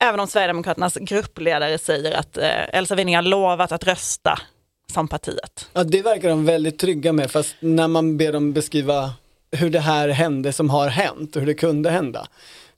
Även 0.00 0.20
om 0.20 0.26
Sverigedemokraternas 0.26 0.94
gruppledare 0.94 1.78
säger 1.78 2.12
att 2.12 2.36
eh, 2.36 2.68
Elsa 2.68 2.94
Widding 2.94 3.16
har 3.16 3.22
lovat 3.22 3.72
att 3.72 3.84
rösta 3.84 4.38
som 4.92 5.08
partiet. 5.08 5.70
Ja, 5.72 5.84
det 5.84 6.02
verkar 6.02 6.28
de 6.28 6.44
väldigt 6.44 6.78
trygga 6.78 7.12
med, 7.12 7.30
fast 7.30 7.56
när 7.60 7.88
man 7.88 8.16
ber 8.16 8.32
dem 8.32 8.52
beskriva 8.52 9.12
hur 9.52 9.70
det 9.70 9.80
här 9.80 10.08
hände 10.08 10.52
som 10.52 10.70
har 10.70 10.88
hänt 10.88 11.36
och 11.36 11.40
hur 11.42 11.46
det 11.46 11.54
kunde 11.54 11.90
hända, 11.90 12.26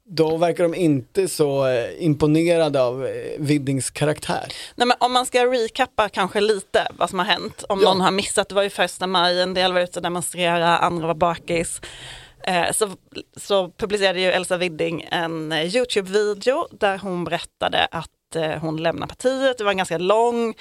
då 0.05 0.37
verkar 0.37 0.63
de 0.65 0.75
inte 0.75 1.29
så 1.29 1.67
eh, 1.67 2.05
imponerade 2.05 2.83
av 2.83 3.07
eh, 3.07 3.13
Widdings 3.39 3.91
karaktär. 3.91 4.45
Nej, 4.75 4.87
men 4.87 4.97
om 5.01 5.13
man 5.13 5.27
ska 5.27 5.47
recappa 5.47 6.09
kanske 6.09 6.41
lite 6.41 6.87
vad 6.99 7.11
som 7.11 7.19
har 7.19 7.27
hänt, 7.27 7.65
om 7.69 7.81
Ja. 7.83 7.89
någon 7.89 8.01
har 8.01 8.11
missat, 8.11 8.49
det 8.49 8.55
var 8.55 8.63
ju 8.63 8.71
första 8.71 9.07
maj, 9.07 9.41
en 9.43 9.55
del 9.55 9.73
var 9.73 9.81
ute 9.81 9.99
och 9.99 10.03
demonstrera, 10.03 10.79
andra 10.79 11.07
var 11.07 11.15
bakis. 11.15 11.81
Eh, 12.47 12.73
så, 12.73 12.89
så 13.37 13.71
publicerade 13.71 14.21
ju 14.21 14.27
Elsa 14.31 14.57
Widding 14.57 15.09
en 15.11 15.53
YouTube-video 15.53 16.69
där 16.71 16.99
hon 16.99 17.25
berättade 17.25 17.89
att 17.91 18.11
hon 18.61 18.83
lämnar 18.83 19.07
partiet. 19.07 19.59
Det 19.59 19.65
var 19.65 19.71
en 19.71 19.77
ganska 19.77 19.99
lång, 19.99 20.55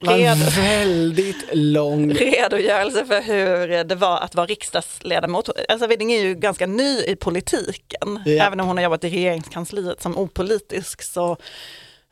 var 0.00 0.56
väldigt 0.56 1.44
lång... 1.52 2.12
redogörelse 2.14 3.06
för 3.06 3.20
hur 3.22 3.84
det 3.84 3.94
var 3.94 4.20
att 4.20 4.34
vara 4.34 4.46
riksdagsledamot. 4.46 5.48
Elsa 5.68 5.86
Widding 5.86 6.12
är 6.12 6.20
ju 6.20 6.34
ganska 6.34 6.66
ny 6.66 7.02
i 7.02 7.16
politiken. 7.16 8.20
Ja. 8.24 8.44
Även 8.46 8.60
om 8.60 8.66
hon 8.66 8.76
har 8.76 8.84
jobbat 8.84 9.04
i 9.04 9.08
regeringskansliet 9.10 10.02
som 10.02 10.18
opolitisk 10.18 11.02
så 11.02 11.36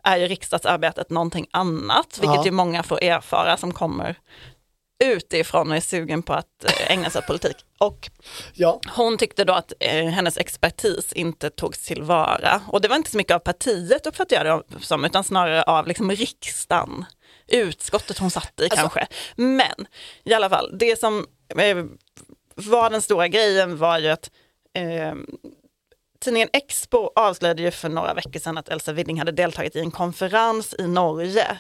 är 0.05 0.17
ju 0.17 0.27
riksdagsarbetet 0.27 1.11
någonting 1.11 1.47
annat, 1.51 2.19
vilket 2.21 2.37
Ja. 2.37 2.45
ju 2.45 2.51
många 2.51 2.83
får 2.83 3.05
erfara 3.05 3.57
som 3.57 3.73
kommer 3.73 4.17
utifrån 5.05 5.71
och 5.71 5.77
är 5.77 5.81
sugen 5.81 6.23
på 6.23 6.33
att 6.33 6.65
eh, 6.65 6.91
ägna 6.93 7.11
sig 7.11 7.19
åt 7.19 7.27
politik. 7.27 7.57
Och 7.79 8.11
Ja, 8.53 8.81
hon 8.97 9.19
tyckte 9.19 9.45
då 9.45 9.53
att 9.53 9.73
eh, 9.81 10.05
hennes 10.05 10.39
expertis 10.39 11.13
inte 11.13 11.51
togs 11.51 11.87
tillvara. 11.87 12.61
Och 12.69 12.81
det 12.81 12.89
var 12.89 12.97
inte 12.97 13.11
så 13.11 13.17
mycket 13.17 13.35
av 13.35 13.39
partiet 13.39 14.07
uppfattar 14.07 14.45
jag 14.45 14.63
det 14.69 14.85
som, 14.85 15.05
utan 15.05 15.25
snarare 15.25 15.63
av 15.63 15.87
liksom 15.87 16.11
riksdagen, 16.11 17.05
utskottet 17.49 18.19
hon 18.19 18.31
satt 18.31 18.61
i 18.61 18.69
kanske. 18.69 19.07
Men 19.37 19.87
i 20.25 20.35
alla 20.35 20.49
fall, 20.49 20.79
det 20.79 21.01
som 21.01 21.27
eh, 21.59 21.85
var 22.55 22.91
den 22.91 23.03
stora 23.03 23.29
grejen 23.29 23.79
var 23.79 23.99
ju 23.99 24.09
att 24.09 24.31
eh, 24.75 25.15
tidningen 26.21 26.49
Expo 26.53 27.11
avslöjade 27.15 27.63
ju 27.63 27.71
för 27.71 27.89
några 27.89 28.15
veckor 28.15 28.41
sedan 28.41 28.59
att 28.59 28.69
Elsa 28.69 28.93
Widding 28.93 29.19
hade 29.19 29.33
deltagit 29.33 29.77
i 29.77 29.81
en 29.81 29.91
konferens 29.91 30.75
i 30.79 30.87
Norge 30.87 31.59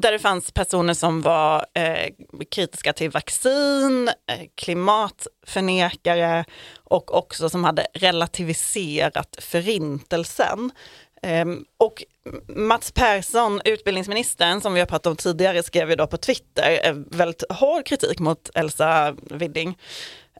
där 0.00 0.12
det 0.12 0.18
fanns 0.18 0.52
personer 0.52 0.94
som 0.94 1.22
var 1.22 1.66
eh, 1.74 2.08
kritiska 2.50 2.92
till 2.92 3.10
vaccin, 3.10 4.08
eh, 4.08 4.46
klimatförnekare 4.54 6.44
och 6.76 7.14
också 7.14 7.48
som 7.50 7.64
hade 7.64 7.86
relativiserat 7.94 9.36
förintelsen. 9.40 10.70
Ehm, 11.22 11.64
och 11.78 12.04
Mats 12.46 12.92
Persson, 12.92 13.60
utbildningsministern, 13.64 14.60
som 14.60 14.74
vi 14.74 14.80
har 14.80 14.86
pratat 14.86 15.06
om 15.06 15.16
tidigare, 15.16 15.62
skrev 15.62 15.90
ju 15.90 15.96
då 15.96 16.06
på 16.06 16.16
Twitter 16.16 16.80
eh, 16.82 16.94
väldigt 16.94 17.44
hård 17.50 17.86
kritik 17.86 18.18
mot 18.18 18.50
Elsa 18.54 19.16
Widding. 19.30 19.78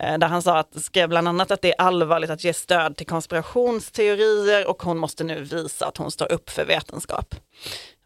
Eh, 0.01 0.19
där 0.19 0.27
han 0.27 0.43
sa 0.43 0.59
att, 0.59 0.83
skrev 0.83 1.09
bland 1.09 1.29
annat 1.29 1.51
att 1.51 1.63
det 1.63 1.73
är 1.73 1.81
allvarligt 1.81 2.31
att 2.31 2.45
ge 2.45 2.53
stöd 2.53 2.97
till 2.97 3.07
konspirationsteorier 3.07 4.67
och 4.67 4.83
hon 4.83 4.99
måste 4.99 5.25
nu 5.25 5.43
visa 5.43 5.87
att 5.87 5.97
hon 5.97 6.11
står 6.11 6.33
upp 6.33 6.51
för 6.51 6.65
vetenskap. 6.65 7.35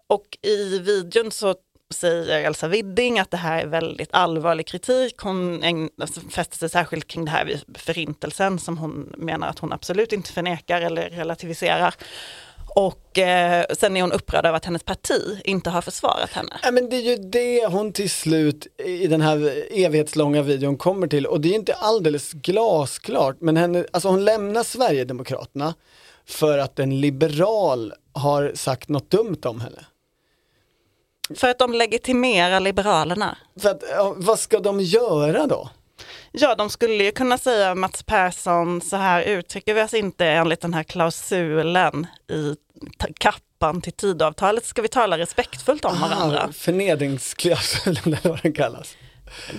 Och 0.06 0.38
i 0.42 0.78
videon 0.78 1.30
så 1.30 1.54
säger 1.94 2.46
Elsa 2.46 2.68
Widding 2.68 3.18
att 3.18 3.30
det 3.30 3.36
här 3.36 3.62
är 3.62 3.66
väldigt 3.66 4.08
allvarlig 4.12 4.66
kritik. 4.66 5.18
Hon 5.18 5.64
alltså, 6.00 6.20
fäster 6.20 6.56
sig 6.56 6.68
särskilt 6.68 7.06
kring 7.06 7.24
det 7.24 7.30
här 7.30 7.44
vid 7.44 7.64
förintelsen 7.74 8.58
som 8.58 8.78
hon 8.78 9.14
menar 9.16 9.48
att 9.48 9.58
hon 9.58 9.72
absolut 9.72 10.12
inte 10.12 10.32
förnekar 10.32 10.80
eller 10.80 11.10
relativiserar. 11.10 11.94
Och 12.74 13.18
eh, 13.18 13.64
sen 13.78 13.96
är 13.96 14.00
hon 14.00 14.12
upprörd 14.12 14.46
över 14.46 14.56
att 14.56 14.64
hennes 14.64 14.82
parti 14.82 15.40
inte 15.44 15.70
har 15.70 15.82
försvarat 15.82 16.30
henne. 16.30 16.60
Ja, 16.62 16.70
men 16.70 16.88
det 16.88 16.96
är 16.96 17.00
ju 17.00 17.16
det 17.16 17.66
hon 17.66 17.92
till 17.92 18.10
slut 18.10 18.66
i 18.84 19.06
den 19.06 19.20
här 19.20 19.64
evighetslånga 19.70 20.42
videon 20.42 20.76
kommer 20.76 21.06
till 21.06 21.26
och 21.26 21.40
det 21.40 21.48
är 21.48 21.54
inte 21.54 21.74
alldeles 21.74 22.32
glasklart 22.32 23.36
men 23.40 23.56
henne, 23.56 23.84
alltså 23.92 24.08
hon 24.08 24.24
lämnar 24.24 24.62
Sverigedemokraterna 24.62 25.74
för 26.26 26.58
att 26.58 26.78
en 26.78 27.00
liberal 27.00 27.94
har 28.12 28.52
sagt 28.54 28.88
något 28.88 29.10
dumt 29.10 29.40
om 29.44 29.60
henne. 29.60 29.84
För 31.34 31.48
att 31.48 31.58
de 31.58 31.72
legitimerar 31.72 32.60
Liberalerna. 32.60 33.38
För 33.60 33.68
att, 33.68 33.82
vad 34.16 34.38
ska 34.38 34.58
de 34.60 34.80
göra 34.80 35.46
då? 35.46 35.70
Ja, 36.32 36.54
de 36.54 36.70
skulle 36.70 37.04
ju 37.04 37.12
kunna 37.12 37.38
säga 37.38 37.74
Mats 37.74 38.02
Persson, 38.02 38.80
så 38.80 38.96
här 38.96 39.22
uttrycker 39.22 39.74
vi 39.74 39.82
oss 39.82 39.94
inte 39.94 40.26
enligt 40.26 40.60
den 40.60 40.74
här 40.74 40.82
klausulen 40.82 42.06
i 42.30 42.56
kappan 43.18 43.80
till 43.80 43.92
Tidöavtalet. 43.92 44.64
Ska 44.64 44.82
vi 44.82 44.88
tala 44.88 45.18
respektfullt 45.18 45.84
om 45.84 46.00
varandra? 46.00 46.42
Ah, 46.48 46.52
förnedringsklausulen 46.52 48.02
eller 48.04 48.28
vad 48.28 48.42
den 48.42 48.52
kallas. 48.52 48.96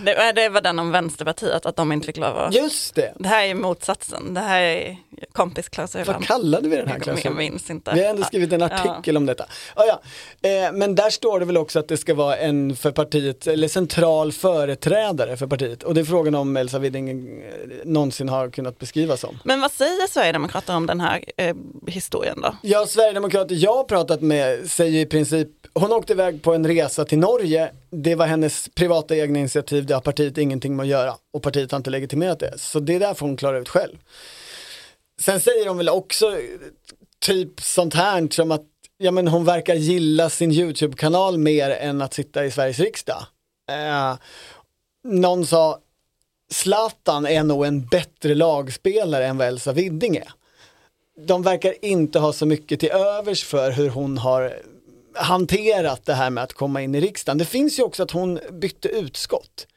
Det, 0.05 0.31
det 0.35 0.49
var 0.49 0.61
den 0.61 0.79
om 0.79 0.91
Vänsterpartiet, 0.91 1.65
att 1.65 1.75
de 1.75 1.91
inte 1.91 2.05
fick 2.05 2.17
lov 2.17 2.37
att... 2.37 2.53
Just 2.55 2.95
det, 2.95 3.13
Det 3.19 3.27
här 3.27 3.45
är 3.45 3.53
motsatsen, 3.55 4.33
det 4.33 4.39
här 4.41 4.61
är 4.61 4.97
kompisklausulen. 5.33 6.07
vad 6.07 6.23
kallade 6.25 6.69
vi 6.69 6.75
den 6.75 6.87
här 6.87 6.95
Jag 6.95 7.03
klausulen? 7.03 7.37
minns 7.37 7.69
inte. 7.69 7.91
Vi 7.93 8.03
har 8.03 8.09
ändå 8.09 8.23
skrivit 8.23 8.53
en 8.53 8.59
Ja. 8.61 8.65
artikel 8.65 9.17
om 9.17 9.25
detta. 9.25 9.45
Ah, 9.73 9.83
ja. 9.85 10.01
eh, 10.49 10.71
men 10.73 10.95
där 10.95 11.09
står 11.09 11.39
det 11.39 11.45
väl 11.45 11.57
också 11.57 11.79
att 11.79 11.87
det 11.87 11.97
ska 11.97 12.13
vara 12.13 12.37
en 12.37 12.75
för 12.75 12.91
partiet, 12.91 13.47
eller 13.47 13.67
central 13.67 14.31
företrädare 14.31 15.37
för 15.37 15.47
partiet. 15.47 15.83
Och 15.83 15.93
det 15.93 16.01
är 16.01 16.05
frågan 16.05 16.35
om 16.35 16.57
Elsa 16.57 16.79
Widding 16.79 17.09
eh, 17.09 17.47
någonsin 17.85 18.29
har 18.29 18.49
kunnat 18.49 18.79
beskrivas 18.79 19.19
som. 19.19 19.39
Men 19.43 19.61
vad 19.61 19.71
säger 19.71 20.07
Sverigedemokraterna 20.07 20.77
om 20.77 20.85
den 20.87 20.99
här 21.01 21.23
eh, 21.37 21.55
historien 21.87 22.41
då? 22.41 22.55
Ja, 22.61 22.85
Sverigedemokrater 22.85 23.55
jag 23.55 23.73
har 23.73 23.83
pratat 23.83 24.21
med 24.21 24.71
säger 24.71 25.01
i 25.01 25.05
princip, 25.05 25.47
hon 25.73 25.91
åkte 25.91 26.13
iväg 26.13 26.43
på 26.43 26.53
en 26.53 26.67
resa 26.67 27.05
till 27.05 27.17
Norge, 27.19 27.71
det 27.89 28.15
var 28.15 28.25
hennes 28.25 28.69
privata 28.75 29.15
egna 29.15 29.39
initiativ, 29.39 29.60
det 29.67 29.91
har 29.91 30.01
partiet 30.01 30.37
ingenting 30.37 30.75
med 30.75 30.83
att 30.83 30.89
göra 30.89 31.15
och 31.33 31.43
partiet 31.43 31.71
har 31.71 31.77
inte 31.77 31.89
legitimerat 31.89 32.39
det. 32.39 32.57
Så 32.57 32.79
det 32.79 32.95
är 32.95 32.99
därför 32.99 33.25
hon 33.25 33.37
klarar 33.37 33.61
ut 33.61 33.69
själv. 33.69 33.97
Sen 35.19 35.41
säger 35.41 35.65
de 35.65 35.77
väl 35.77 35.89
också 35.89 36.37
typ 37.19 37.61
sånt 37.61 37.93
här 37.93 38.27
som 38.31 38.51
att 38.51 38.65
ja, 38.97 39.11
men 39.11 39.27
hon 39.27 39.45
verkar 39.45 39.75
gilla 39.75 40.29
sin 40.29 40.51
YouTube-kanal 40.51 41.37
mer 41.37 41.69
än 41.69 42.01
att 42.01 42.13
sitta 42.13 42.45
i 42.45 42.51
Sveriges 42.51 42.79
riksdag. 42.79 43.25
Eh, 43.71 44.15
någon 45.03 45.45
sa 45.45 45.79
Zlatan 46.51 47.25
är 47.25 47.43
nog 47.43 47.65
en 47.65 47.85
bättre 47.85 48.35
lagspelare 48.35 49.25
än 49.25 49.37
vad 49.37 49.47
Elsa 49.47 49.73
Widding 49.73 50.15
är 50.15 50.31
de 51.27 51.43
verkar 51.43 51.85
inte 51.85 52.19
ha 52.19 52.33
så 52.33 52.45
mycket 52.45 52.79
till 52.79 52.91
övers 52.91 53.43
för 53.43 53.71
hur 53.71 53.89
hon 53.89 54.17
har 54.17 54.53
hanterat 55.15 56.05
det 56.05 56.13
här 56.13 56.29
med 56.29 56.43
att 56.43 56.53
komma 56.53 56.81
in 56.81 56.95
i 56.95 57.01
riksdagen. 57.01 57.37
Det 57.37 57.45
finns 57.45 57.79
ju 57.79 57.83
också 57.83 58.03
att 58.03 58.11
hon 58.11 58.39
bytte 58.51 58.87
utskott. 58.87 59.67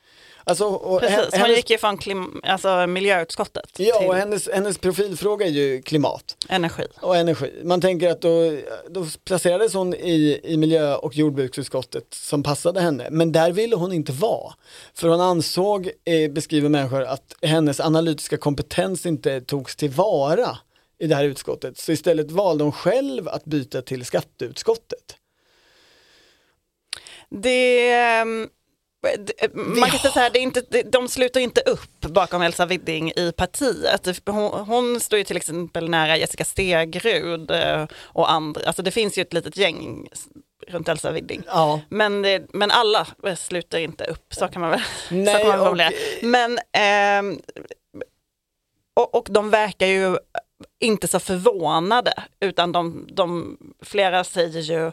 Alltså, 0.47 0.99
Precis, 1.01 1.19
hon 1.31 1.41
hennes, 1.41 1.57
gick 1.57 1.71
ju 1.71 1.79
från 1.79 1.99
klim, 1.99 2.41
alltså 2.43 2.87
miljöutskottet 2.87 3.71
ja, 3.77 3.99
till 3.99 4.09
och 4.09 4.15
hennes, 4.15 4.49
hennes 4.53 4.79
profilfråga 4.79 5.47
är 5.47 5.51
ju 5.51 5.83
klimat 5.83 6.37
energi. 6.49 6.83
och 7.01 7.17
energi. 7.17 7.53
Man 7.65 7.81
tänker 7.81 8.11
att 8.11 8.21
då, 8.21 8.59
då 8.91 9.07
placerades 9.25 9.75
hon 9.75 9.95
i, 9.95 10.41
i 10.45 10.57
miljö 10.57 10.95
och 10.95 11.15
jordbruksutskottet 11.15 12.15
som 12.15 12.43
passade 12.43 12.81
henne. 12.81 13.09
Men 13.11 13.33
där 13.33 13.53
ville 13.53 13.77
hon 13.77 13.93
inte 13.93 14.13
vara. 14.13 14.55
För 14.95 15.09
hon 15.09 15.21
ansåg, 15.21 15.91
eh, 16.05 16.31
beskriver 16.31 16.69
människor, 16.69 17.03
att 17.03 17.35
hennes 17.43 17.81
analytiska 17.81 18.37
kompetens 18.37 19.07
inte 19.07 19.41
togs 19.41 19.77
tillvara 19.77 20.59
i 20.99 21.07
det 21.07 21.15
här 21.15 21.25
utskottet. 21.25 21.79
Så 21.79 21.93
istället 21.93 22.31
valde 22.31 22.65
hon 22.65 22.73
själv 22.73 23.29
att 23.29 23.45
byta 23.45 23.83
till 23.83 24.05
skatteutskottet. 24.05 25.17
Det, 27.43 27.91
ehm, 27.93 28.49
det- 29.19 29.55
man 29.55 29.91
kan 29.91 29.99
säga 29.99 30.13
så 30.13 30.21
här, 30.21 30.31
det 30.31 30.39
är 30.39 30.43
inte, 30.43 30.63
det- 30.71 30.83
de 30.93 31.09
sluter 31.09 31.41
inte 31.41 31.61
upp 31.61 32.01
bakom 32.01 32.43
Elsa 32.43 32.67
Widding 32.67 33.11
i 33.17 33.33
partiet. 33.37 34.09
Hon, 34.27 34.67
hon 34.67 35.01
står 35.01 35.19
ju 35.19 35.25
till 35.25 35.37
exempel 35.37 35.89
nära 35.91 36.17
Jessica 36.17 36.45
Stegrud 36.45 37.51
eh, 37.51 37.87
och 38.03 38.31
andra. 38.33 38.61
Alltså 38.67 38.83
det 38.83 38.91
finns 38.91 39.19
ju 39.19 39.23
ett 39.23 39.33
litet 39.33 39.57
gäng 39.57 40.09
runt 40.69 40.89
Elsa 40.89 41.11
Widding. 41.11 41.43
Ja. 41.47 41.81
Men, 41.89 42.23
det, 42.23 42.47
men 42.53 42.71
alla 42.71 43.07
eh, 43.27 43.35
sluter 43.37 43.79
inte 43.79 44.05
upp, 44.05 44.35
så 44.35 44.49
kan 44.49 44.61
man 44.63 44.71
väl, 44.71 44.81
Nej, 45.11 45.27
så 45.35 45.39
kan 45.39 45.49
man 45.49 45.59
och- 45.61 45.65
formulera. 45.67 45.91
Men, 46.23 46.59
ehm, 46.73 47.41
och, 48.97 49.15
och 49.15 49.27
de 49.31 49.51
verkar 49.51 49.87
ju 49.87 50.17
inte 50.81 51.09
så 51.09 51.21
förvånade, 51.21 52.13
utan 52.41 52.73
de, 52.73 53.07
de, 53.13 53.57
flera 53.83 54.25
säger 54.25 54.61
ju, 54.61 54.87
eh, 54.87 54.93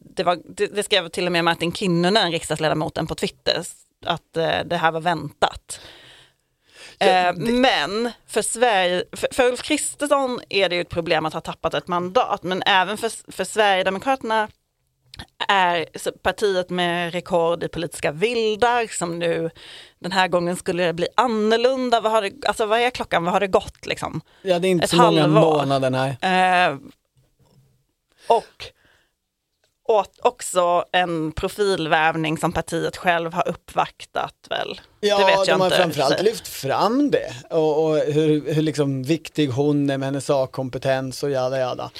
det, 0.00 0.22
var, 0.24 0.38
det, 0.44 0.66
det 0.66 0.82
skrev 0.82 1.08
till 1.08 1.26
och 1.26 1.32
med 1.32 1.44
Martin 1.44 1.72
Kinnunen, 1.72 2.30
riksdagsledamoten 2.32 3.06
på 3.06 3.14
Twitter, 3.14 3.62
att 4.06 4.36
eh, 4.36 4.58
det 4.64 4.76
här 4.76 4.90
var 4.92 5.00
väntat. 5.00 5.80
Eh, 6.98 7.32
Men 7.36 8.10
för, 8.26 8.42
Sverige, 8.42 9.04
för, 9.12 9.28
för 9.32 9.46
Ulf 9.48 9.62
Kristersson 9.62 10.40
är 10.48 10.68
det 10.68 10.74
ju 10.74 10.80
ett 10.80 10.88
problem 10.88 11.26
att 11.26 11.34
ha 11.34 11.40
tappat 11.40 11.74
ett 11.74 11.88
mandat, 11.88 12.42
men 12.42 12.62
även 12.66 12.96
för, 12.98 13.32
för 13.32 13.44
Sverigedemokraterna 13.44 14.48
är 15.48 15.86
partiet 16.22 16.70
med 16.70 17.12
rekord 17.12 17.62
i 17.64 17.68
politiska 17.68 18.12
vildar 18.12 18.86
som 18.98 19.18
nu 19.18 19.50
den 19.98 20.12
här 20.12 20.28
gången 20.28 20.56
skulle 20.56 20.84
det 20.86 20.92
bli 20.92 21.08
annorlunda. 21.16 22.00
Vad, 22.00 22.12
har 22.12 22.22
det, 22.22 22.32
alltså, 22.46 22.66
vad 22.66 22.80
är 22.80 22.90
klockan? 22.90 23.24
Vad 23.24 23.32
har 23.32 23.40
det 23.40 23.46
gått 23.46 23.86
liksom? 23.86 24.20
Ja, 24.42 24.58
det 24.58 24.68
är 24.68 24.70
inte 24.70 24.84
Ett 24.84 24.90
så 24.90 24.96
många 24.96 25.22
halvår. 25.22 25.40
månader, 25.40 25.90
nej. 25.90 26.16
Eh, 26.20 26.76
och 28.28 28.64
också 30.22 30.84
en 30.92 31.32
profilvävning 31.32 32.38
som 32.38 32.52
partiet 32.52 32.96
själv 32.96 33.32
har 33.32 33.48
uppvaktat 33.48 34.34
väl. 34.50 34.80
Ja, 35.00 35.18
det 35.18 35.24
vet 35.24 35.34
jag 35.34 35.46
de 35.46 35.60
har 35.60 35.66
inte. 35.66 35.76
framförallt 35.76 36.22
lyft 36.22 36.48
fram 36.48 37.10
det 37.10 37.34
och, 37.50 37.84
och 37.84 37.96
hur, 37.98 38.54
hur 38.54 38.62
liksom 38.62 39.02
viktig 39.02 39.48
hon 39.48 39.90
är 39.90 39.98
med 39.98 40.06
hennes 40.06 40.26
sakkompetens 40.26 41.22
och 41.22 41.30
jada 41.30 41.58
jada. 41.58 41.90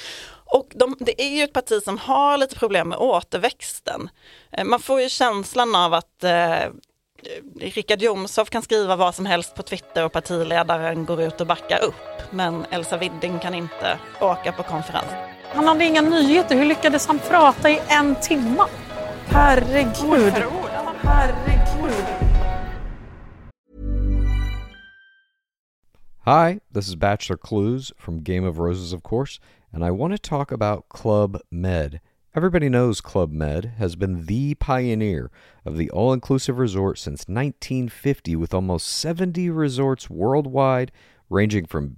Och 0.49 0.67
de, 0.75 0.95
det 0.99 1.21
är 1.21 1.29
ju 1.29 1.43
ett 1.43 1.53
parti 1.53 1.83
som 1.83 1.97
har 1.97 2.37
lite 2.37 2.55
problem 2.55 2.89
med 2.89 2.97
återväxten. 2.97 4.09
Eh, 4.51 4.63
Man 4.63 4.79
får 4.79 5.01
ju 5.01 5.09
känslan 5.09 5.75
av 5.75 5.93
att 5.93 6.23
eh, 6.23 6.59
Richard 7.59 8.01
Jomshof 8.01 8.49
kan 8.49 8.61
skriva 8.61 8.95
vad 8.95 9.15
som 9.15 9.25
helst 9.25 9.55
på 9.55 9.63
Twitter 9.63 10.05
och 10.05 10.11
partiledaren 10.11 11.05
går 11.05 11.21
ut 11.21 11.41
och 11.41 11.47
backar 11.47 11.83
upp. 11.83 12.21
Men 12.31 12.65
Elsa 12.71 12.97
Widding 12.97 13.39
kan 13.39 13.53
inte 13.53 13.99
åka 14.21 14.51
på 14.51 14.63
konferens. 14.63 15.36
Han 15.53 15.67
hade 15.67 15.85
inga 15.85 16.01
nyheter. 16.01 16.55
Hur 16.55 16.65
lyckades 16.65 17.07
han 17.07 17.19
prata 17.19 17.69
i 17.69 17.79
en 17.87 18.15
timma? 18.15 18.67
Herregud. 19.25 20.33
Herregud. 21.01 21.93
Hi, 26.25 26.59
this 26.71 26.89
is 26.89 26.95
Bachelor 26.95 27.37
Clues 27.37 27.93
from 27.97 28.19
Game 28.19 28.43
of 28.43 28.59
Roses, 28.59 28.91
of 28.91 29.01
course, 29.01 29.39
and 29.71 29.85
I 29.85 29.91
want 29.91 30.11
to 30.11 30.19
talk 30.19 30.51
about 30.51 30.89
Club 30.89 31.39
Med. 31.49 32.01
Everybody 32.35 32.67
knows 32.67 32.99
Club 32.99 33.31
Med 33.31 33.75
has 33.77 33.95
been 33.95 34.25
the 34.25 34.55
pioneer 34.55 35.31
of 35.65 35.77
the 35.77 35.89
all 35.91 36.11
inclusive 36.11 36.59
resort 36.59 36.99
since 36.99 37.21
1950, 37.29 38.35
with 38.35 38.53
almost 38.53 38.87
70 38.89 39.49
resorts 39.49 40.09
worldwide, 40.09 40.91
ranging 41.29 41.65
from 41.65 41.97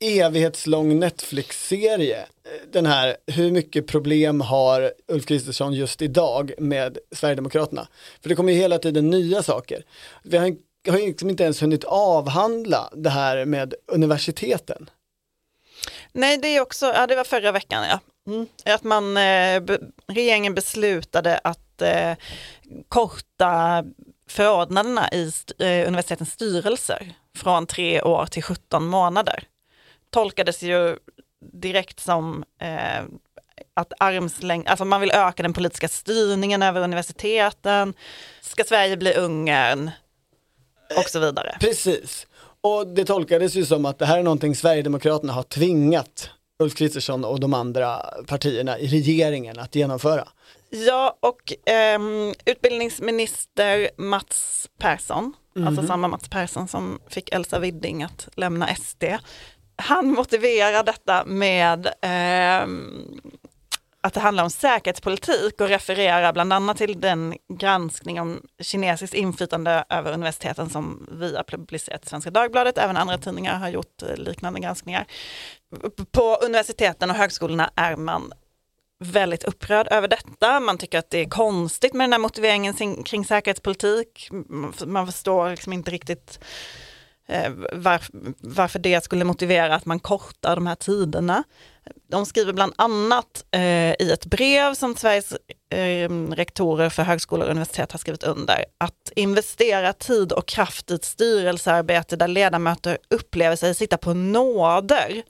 evighetslång 0.00 0.98
Netflix-serie. 0.98 2.26
Den 2.72 2.86
här, 2.86 3.16
hur 3.26 3.50
mycket 3.50 3.86
problem 3.86 4.40
har 4.40 4.92
Ulf 5.08 5.26
Kristersson 5.26 5.72
just 5.72 6.02
idag 6.02 6.52
med 6.58 6.98
Sverigedemokraterna? 7.12 7.88
För 8.22 8.28
det 8.28 8.34
kommer 8.34 8.52
ju 8.52 8.58
hela 8.58 8.78
tiden 8.78 9.10
nya 9.10 9.42
saker. 9.42 9.84
Vi 10.22 10.36
har, 10.36 10.56
har 10.88 10.98
liksom 10.98 11.30
inte 11.30 11.42
ens 11.42 11.62
hunnit 11.62 11.84
avhandla 11.84 12.90
det 12.92 13.10
här 13.10 13.44
med 13.44 13.74
universiteten. 13.86 14.90
Nej, 16.12 16.38
det 16.38 16.48
är 16.48 16.60
också, 16.60 16.86
ja 16.86 17.06
det 17.06 17.16
var 17.16 17.24
förra 17.24 17.52
veckan 17.52 17.84
ja. 17.84 18.00
Mm. 18.32 18.46
Att 18.64 18.84
man, 18.84 19.16
eh, 19.16 19.60
be, 19.60 19.78
regeringen 20.06 20.54
beslutade 20.54 21.38
att 21.44 21.82
eh, 21.82 22.12
korta 22.88 23.84
förordnandena 24.28 25.08
i 25.12 25.28
st 25.28 25.54
eh, 25.58 25.88
universitetens 25.88 26.32
styrelser 26.32 27.14
från 27.36 27.66
tre 27.66 28.02
år 28.02 28.26
till 28.26 28.42
17 28.42 28.86
månader. 28.86 29.44
Tolkades 30.10 30.62
ju 30.62 30.96
direkt 31.52 32.00
som 32.00 32.44
eh, 32.60 33.02
att 33.74 33.92
armslängd, 33.98 34.68
alltså 34.68 34.84
man 34.84 35.00
vill 35.00 35.10
öka 35.10 35.42
den 35.42 35.52
politiska 35.52 35.88
styrningen 35.88 36.62
över 36.62 36.80
universiteten. 36.80 37.94
Ska 38.40 38.64
Sverige 38.64 38.96
bli 38.96 39.14
Ungern? 39.14 39.90
Och 40.96 41.10
så 41.10 41.20
vidare. 41.20 41.56
Precis. 41.60 42.26
Och 42.60 42.86
det 42.86 43.04
tolkades 43.04 43.54
ju 43.54 43.64
som 43.64 43.86
att 43.86 43.98
det 43.98 44.06
här 44.06 44.18
är 44.18 44.22
någonting 44.22 44.56
Sverigedemokraterna 44.56 45.32
har 45.32 45.42
tvingat 45.42 46.30
Ulf 46.62 46.74
Kristersson 46.74 47.24
och 47.24 47.40
de 47.40 47.54
andra 47.54 47.96
partierna 48.26 48.78
i 48.78 48.86
regeringen 48.86 49.58
att 49.58 49.74
genomföra. 49.74 50.28
Ja, 50.70 51.18
och 51.20 51.68
eh, 51.72 52.00
utbildningsminister 52.44 53.90
Mats 53.96 54.68
Persson, 54.78 55.32
mm. 55.56 55.68
alltså 55.68 55.86
samma 55.86 56.08
Mats 56.08 56.28
Persson 56.28 56.68
som 56.68 57.00
fick 57.08 57.32
Elsa 57.32 57.58
Widding 57.58 58.02
att 58.02 58.28
lämna 58.36 58.74
SD, 58.74 59.04
han 59.80 60.12
motiverar 60.12 60.82
detta 60.84 61.24
med 61.24 61.86
eh, 61.86 62.66
att 64.02 64.14
det 64.14 64.20
handlar 64.20 64.44
om 64.44 64.50
säkerhetspolitik 64.50 65.60
och 65.60 65.68
refererar 65.68 66.32
bland 66.32 66.52
annat 66.52 66.76
till 66.76 67.00
den 67.00 67.34
granskning 67.48 68.20
om 68.20 68.42
kinesiskt 68.60 69.14
inflytande 69.14 69.84
över 69.88 70.12
universiteten 70.12 70.70
som 70.70 71.06
vi 71.10 71.36
har 71.36 71.42
publicerat 71.42 72.04
i 72.04 72.08
Svenska 72.08 72.30
Dagbladet. 72.30 72.78
Även 72.78 72.96
andra 72.96 73.18
tidningar 73.18 73.58
har 73.58 73.68
gjort 73.68 74.02
eh, 74.02 74.16
liknande 74.16 74.60
granskningar. 74.60 75.06
På 76.12 76.36
universiteten 76.42 77.10
och 77.10 77.16
högskolorna 77.16 77.70
är 77.74 77.96
man 77.96 78.32
väldigt 79.04 79.44
upprörd 79.44 79.88
över 79.90 80.08
detta. 80.08 80.60
Man 80.60 80.78
tycker 80.78 80.98
att 80.98 81.10
det 81.10 81.18
är 81.18 81.28
konstigt 81.28 81.94
med 81.94 82.04
den 82.04 82.12
här 82.12 82.20
motiveringen 82.20 82.74
kring 83.04 83.24
säkerhetspolitik. 83.24 84.28
Man 84.86 85.06
förstår 85.06 85.50
liksom 85.50 85.72
inte 85.72 85.90
riktigt 85.90 86.40
eh, 87.30 87.52
varför 88.40 88.78
det 88.78 89.04
skulle 89.04 89.24
motivera 89.24 89.74
att 89.74 89.86
man 89.86 90.00
kortar 90.00 90.54
de 90.54 90.66
här 90.66 90.74
tiderna. 90.74 91.44
De 92.10 92.26
skriver 92.26 92.52
bland 92.52 92.72
annat 92.76 93.44
eh, 93.50 93.92
i 93.92 94.10
ett 94.12 94.26
brev 94.26 94.74
som 94.74 94.96
Sveriges 94.96 95.34
eh, 95.70 96.10
rektorer 96.30 96.88
för 96.88 97.02
högskolor 97.02 97.44
och 97.44 97.50
universitet 97.50 97.92
har 97.92 97.98
skrivit 97.98 98.22
under, 98.22 98.64
att 98.78 99.12
investera 99.16 99.92
tid 99.92 100.32
och 100.32 100.46
kraft 100.46 100.90
i 100.90 100.94
ett 100.94 101.04
styrelsearbete 101.04 102.16
där 102.16 102.28
ledamöter 102.28 102.98
upplever 103.10 103.56
sig 103.56 103.74
sitta 103.74 103.96
på 103.96 104.14
nåder 104.14 105.22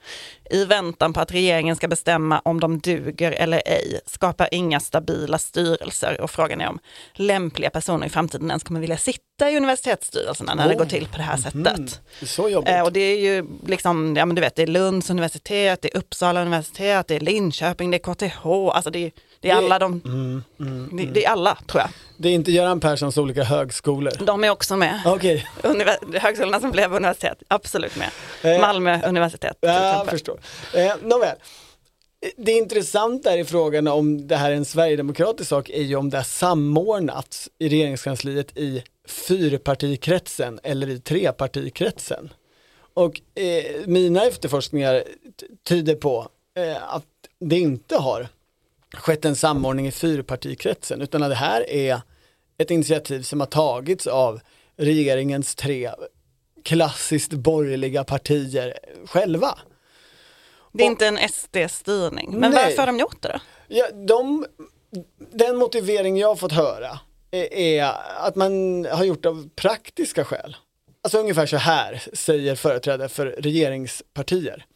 i 0.51 0.65
väntan 0.65 1.13
på 1.13 1.21
att 1.21 1.33
regeringen 1.33 1.77
ska 1.77 1.89
bestämma 1.89 2.39
om 2.45 2.61
de 2.61 2.79
duger 2.79 3.33
eller 3.33 3.63
ej, 3.67 4.01
skapar 4.07 4.49
inga 4.51 4.81
stabila 4.81 5.39
styrelser 5.39 6.21
och 6.21 6.31
frågan 6.31 6.61
är 6.61 6.69
om 6.69 6.79
lämpliga 7.15 7.71
personer 7.71 8.07
i 8.07 8.11
framtiden 8.11 8.51
ens 8.51 8.63
kommer 8.63 8.81
vilja 8.81 8.97
sitta 8.97 9.51
i 9.51 9.57
universitetsstyrelserna 9.57 10.55
när 10.55 10.65
oh. 10.65 10.69
det 10.69 10.75
går 10.75 10.85
till 10.85 11.09
på 11.09 11.17
det 11.17 11.23
här 11.23 11.37
sättet. 11.37 11.55
Mm. 11.55 11.89
Det 12.21 12.27
så 12.27 12.49
jobbigt. 12.49 12.75
Eh, 12.75 12.83
och 12.83 12.93
det 12.93 13.01
är 13.01 13.19
ju 13.19 13.47
liksom, 13.67 14.17
ja 14.17 14.27
men 14.27 14.37
du 14.37 14.43
vet, 14.43 14.57
det 14.57 14.63
är 14.63 14.67
Lunds 14.67 15.11
universitet, 15.11 15.83
det 15.83 15.95
är 15.95 15.99
Uppsala 15.99 16.43
universitet, 16.43 17.09
det 17.09 17.17
är 17.17 17.21
Linköping, 17.21 17.91
det 17.91 17.97
är 17.97 18.15
KTH, 18.15 18.47
alltså 18.47 18.91
det 18.91 19.07
är, 19.07 19.13
det 19.41 19.51
är 19.51 19.55
alla 19.55 19.79
de, 19.79 20.01
mm, 20.05 20.45
mm, 20.61 20.97
det, 20.97 21.05
det, 21.05 21.25
är 21.25 21.31
alla 21.31 21.59
tror 21.67 21.81
jag. 21.81 21.91
Det 22.17 22.29
är 22.29 22.33
inte 22.33 22.53
Göran 22.53 22.81
Perssons 22.81 23.19
olika 23.19 23.45
högskolor? 23.45 24.13
De 24.27 24.45
är 24.45 24.51
också 24.51 24.77
med. 24.77 25.01
Okay. 25.07 25.43
Univers 25.63 25.97
högskolorna 26.15 26.61
som 26.61 26.71
blev 26.71 26.93
universitet, 26.95 27.43
absolut 27.49 27.93
med. 27.97 28.11
Eh, 28.43 28.61
Malmö 28.61 29.09
universitet. 29.09 29.57
Jag 29.61 30.07
förstår. 30.07 30.41
Eh, 30.75 30.93
nåväl. 31.03 31.37
Det 32.37 32.53
intressanta 32.53 33.37
i 33.37 33.45
frågan 33.45 33.87
om 33.89 34.27
det 34.27 34.37
här 34.37 34.51
är 34.51 34.55
en 34.55 34.65
sverigedemokratisk 34.65 35.49
sak 35.49 35.71
är 35.71 35.83
ju 35.83 35.97
om 35.97 36.11
det 36.11 36.17
har 36.17 36.25
samordnats 36.25 37.49
i 37.59 37.69
regeringskansliet 37.69 38.57
i 38.57 38.83
fyrpartikretsen 39.09 40.61
eller 40.63 40.89
i 40.89 41.01
trepartikretsen. 41.01 42.33
Och 42.95 43.21
eh, 43.35 43.87
mina 43.87 44.25
efterforskningar 44.25 45.05
tyder 45.69 45.95
på 45.95 46.29
eh, 46.57 46.95
att 46.95 47.07
det 47.41 47.59
inte 47.59 47.97
har 47.97 48.29
skett 48.95 49.25
en 49.25 49.37
samordning 49.37 49.87
i 49.87 49.91
fyrpartikretsen 49.91 51.01
utan 51.01 51.23
att 51.23 51.31
det 51.31 51.35
här 51.35 51.71
är 51.71 52.01
ett 52.59 52.71
initiativ 52.71 53.23
som 53.23 53.41
har 53.41 53.47
tagits 53.47 54.07
av 54.07 54.41
regeringens 54.77 55.55
tre 55.55 55.91
klassiskt 56.65 57.33
borgerliga 57.33 58.05
partier 58.05 58.79
själva. 59.07 59.59
Det 60.73 60.83
är 60.83 60.87
Och, 60.87 60.91
inte 60.91 61.07
en 61.07 61.19
SD-styrning, 61.29 62.31
men 62.31 62.51
nej. 62.51 62.65
varför 62.65 62.79
har 62.79 62.87
de 62.87 62.99
gjort 62.99 63.23
det 63.23 63.29
då? 63.29 63.39
Ja, 63.69 63.87
de, 64.09 64.47
den 65.33 65.57
motivering 65.57 66.19
jag 66.19 66.29
har 66.29 66.37
fått 66.37 66.53
höra 66.53 67.01
är, 67.31 67.55
är 67.55 67.93
att 68.19 68.37
man 68.37 68.85
har 68.85 69.05
gjort 69.05 69.23
det 69.23 69.29
av 69.29 69.49
praktiska 69.57 70.25
skäl. 70.25 70.57
Alltså 71.03 71.19
ungefär 71.19 71.47
så 71.47 71.57
här 71.57 72.03
säger 72.13 72.55
företrädare 72.55 73.09
för 73.09 73.27
regeringspartier 73.27 74.67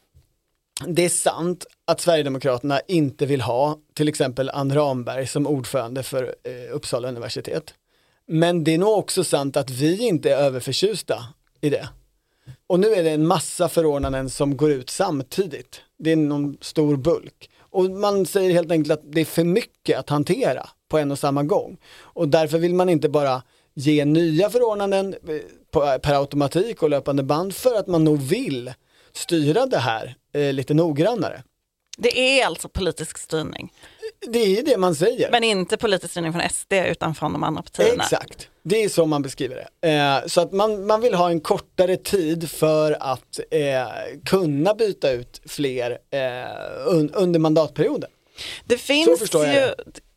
det 0.87 1.05
är 1.05 1.09
sant 1.09 1.67
att 1.87 2.01
Sverigedemokraterna 2.01 2.81
inte 2.89 3.27
vill 3.27 3.41
ha 3.41 3.79
till 3.95 4.09
exempel 4.09 4.51
Ann 4.51 4.75
Ramberg 4.75 5.27
som 5.27 5.47
ordförande 5.47 6.03
för 6.03 6.35
eh, 6.43 6.75
Uppsala 6.75 7.09
universitet. 7.09 7.75
Men 8.27 8.65
det 8.65 8.75
är 8.75 8.79
nog 8.79 8.99
också 8.99 9.25
sant 9.25 9.57
att 9.57 9.71
vi 9.71 10.07
inte 10.07 10.31
är 10.31 10.37
överförtjusta 10.37 11.25
i 11.61 11.71
det. 11.71 11.89
Och 12.67 12.81
nu 12.81 12.95
är 12.95 13.03
det 13.03 13.11
en 13.11 13.27
massa 13.27 13.69
förordnanden 13.69 14.31
som 14.31 14.57
går 14.57 14.71
ut 14.71 14.91
samtidigt. 14.91 15.81
Det 15.99 16.13
är 16.13 16.17
någon 16.17 16.57
stor 16.61 16.97
bulk. 16.97 17.51
Och 17.59 17.91
man 17.91 18.27
säger 18.27 18.53
helt 18.53 18.71
enkelt 18.71 18.93
att 18.93 19.13
det 19.13 19.21
är 19.21 19.25
för 19.25 19.45
mycket 19.45 19.99
att 19.99 20.11
hantera 20.11 20.69
på 20.89 20.99
en 20.99 21.11
och 21.11 21.19
samma 21.19 21.43
gång. 21.43 21.77
Och 21.99 22.29
därför 22.29 22.59
vill 22.59 22.75
man 22.75 22.89
inte 22.89 23.09
bara 23.09 23.43
ge 23.75 24.05
nya 24.05 24.51
förordnanden 24.51 25.15
eh, 25.29 25.99
per 25.99 26.21
automatik 26.21 26.83
och 26.83 26.91
löpande 26.91 27.23
band 27.23 27.55
för 27.55 27.75
att 27.75 27.87
man 27.87 28.05
nog 28.05 28.19
vill 28.23 28.73
styra 29.13 29.67
det 29.67 29.79
här 29.79 30.17
eh, 30.33 30.53
lite 30.53 30.75
noggrannare. 30.75 31.43
Det 31.97 32.41
är 32.41 32.47
alltså 32.47 32.69
politisk 32.69 33.19
styrning? 33.19 33.73
Det 34.29 34.59
är 34.59 34.63
det 34.63 34.77
man 34.77 34.95
säger. 34.95 35.31
Men 35.31 35.45
inte 35.45 35.77
politisk 35.77 36.11
styrning 36.11 36.33
från 36.33 36.49
SD 36.51 36.73
utan 36.73 37.15
från 37.15 37.33
de 37.33 37.45
andra 37.45 37.63
partierna? 37.63 38.03
Exakt, 38.03 38.49
det 38.63 38.85
är 38.85 38.89
så 38.89 39.07
man 39.07 39.23
beskriver 39.23 39.69
det. 39.81 39.89
Eh, 39.91 40.27
så 40.27 40.41
att 40.41 40.53
man, 40.53 40.87
man 40.87 41.01
vill 41.01 41.15
ha 41.15 41.31
en 41.31 41.41
kortare 41.41 41.97
tid 41.97 42.51
för 42.51 42.97
att 43.01 43.41
eh, 43.51 43.87
kunna 44.25 44.75
byta 44.75 45.11
ut 45.11 45.41
fler 45.47 45.91
eh, 45.91 46.87
un, 46.87 47.11
under 47.15 47.41
mandatperioden. 47.41 48.11
Det 48.65 48.79
finns 48.79 49.35
ju, 49.35 49.75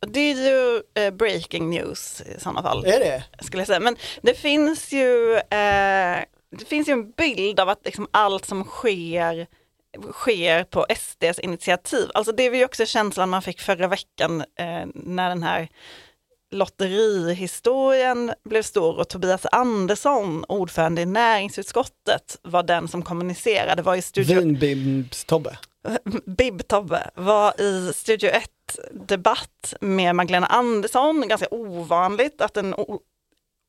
det. 0.08 0.20
är 0.20 0.50
ju 0.50 1.12
breaking 1.12 1.70
news 1.70 2.22
i 2.22 2.40
sådana 2.40 2.64
fall. 2.64 2.86
Är 2.86 3.00
det? 3.00 3.24
Skulle 3.42 3.62
jag 3.62 3.68
säga. 3.68 3.80
Men 3.80 3.96
det 4.22 4.34
finns 4.34 4.92
ju, 4.92 5.40
det 6.60 6.66
finns 6.68 6.88
ju 6.90 6.94
en 6.94 7.12
bild 7.12 7.60
av 7.60 7.70
att 7.70 7.86
liksom 7.86 8.08
allt 8.12 8.46
som 8.46 8.64
sker 8.64 9.48
sker 10.12 10.64
på 10.64 10.86
SDs 10.98 11.40
initiativ. 11.40 12.10
Alltså 12.14 12.32
det 12.32 12.50
var 12.50 12.58
ju 12.58 12.66
också 12.66 12.86
känslan 12.86 13.30
man 13.30 13.42
fick 13.42 13.62
förra 13.62 13.88
veckan 13.88 14.42
eh, 14.42 14.86
när 14.94 15.30
den 15.30 15.44
här 15.44 15.70
lotterihistorien 16.52 18.34
blev 18.44 18.64
stor 18.64 19.00
och 19.00 19.10
Tobias 19.10 19.46
Andersson, 19.52 20.46
ordförande 20.48 21.02
i 21.02 21.06
näringsutskottet, 21.06 22.38
var 22.42 22.64
den 22.64 22.88
som 22.88 23.02
kommunicerade, 23.02 23.82
var 23.82 23.96
i 23.96 24.02
Studio 24.02 24.42
Vinbibs-Tobbe. 26.26 27.10
Var 27.16 27.62
i 27.62 27.94
Studio 27.94 28.30
1 28.30 28.50
debatt 28.92 29.74
med 29.82 30.16
Magdalena 30.16 30.48
Andersson, 30.48 31.28
ganska 31.28 31.48
ovanligt 31.52 32.42
att 32.42 32.58
en 32.58 32.76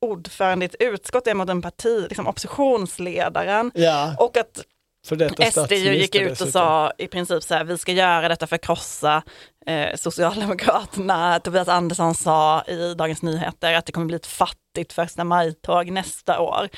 ordförande 0.00 0.64
i 0.64 0.68
ett 0.68 0.74
utskott 0.78 1.26
är 1.26 1.34
mot 1.34 1.48
en 1.48 1.62
parti, 1.62 2.06
liksom 2.08 2.26
oppositionsledaren. 2.26 3.70
Ja, 3.74 4.16
Och 4.18 4.36
att 4.36 4.64
SD 5.06 5.72
gick 5.72 6.14
ut 6.14 6.40
och 6.40 6.48
sa 6.48 6.92
i 6.98 7.06
princip 7.06 7.42
så 7.42 7.54
här, 7.54 7.64
vi 7.64 7.78
ska 7.78 7.92
göra 7.92 8.28
detta 8.28 8.46
för 8.46 8.56
att 8.56 8.62
krossa 8.62 9.22
eh, 9.66 9.96
Socialdemokraterna. 9.96 11.40
Tobias 11.44 11.68
Andersson 11.68 12.14
sa 12.14 12.62
i 12.62 12.94
Dagens 12.94 13.22
Nyheter 13.22 13.74
att 13.74 13.86
det 13.86 13.92
kommer 13.92 14.06
bli 14.06 14.16
ett 14.16 14.26
fattigt 14.26 14.92
första 14.92 15.24
maj-tåg 15.24 15.90
nästa 15.90 16.40
år. 16.40 16.68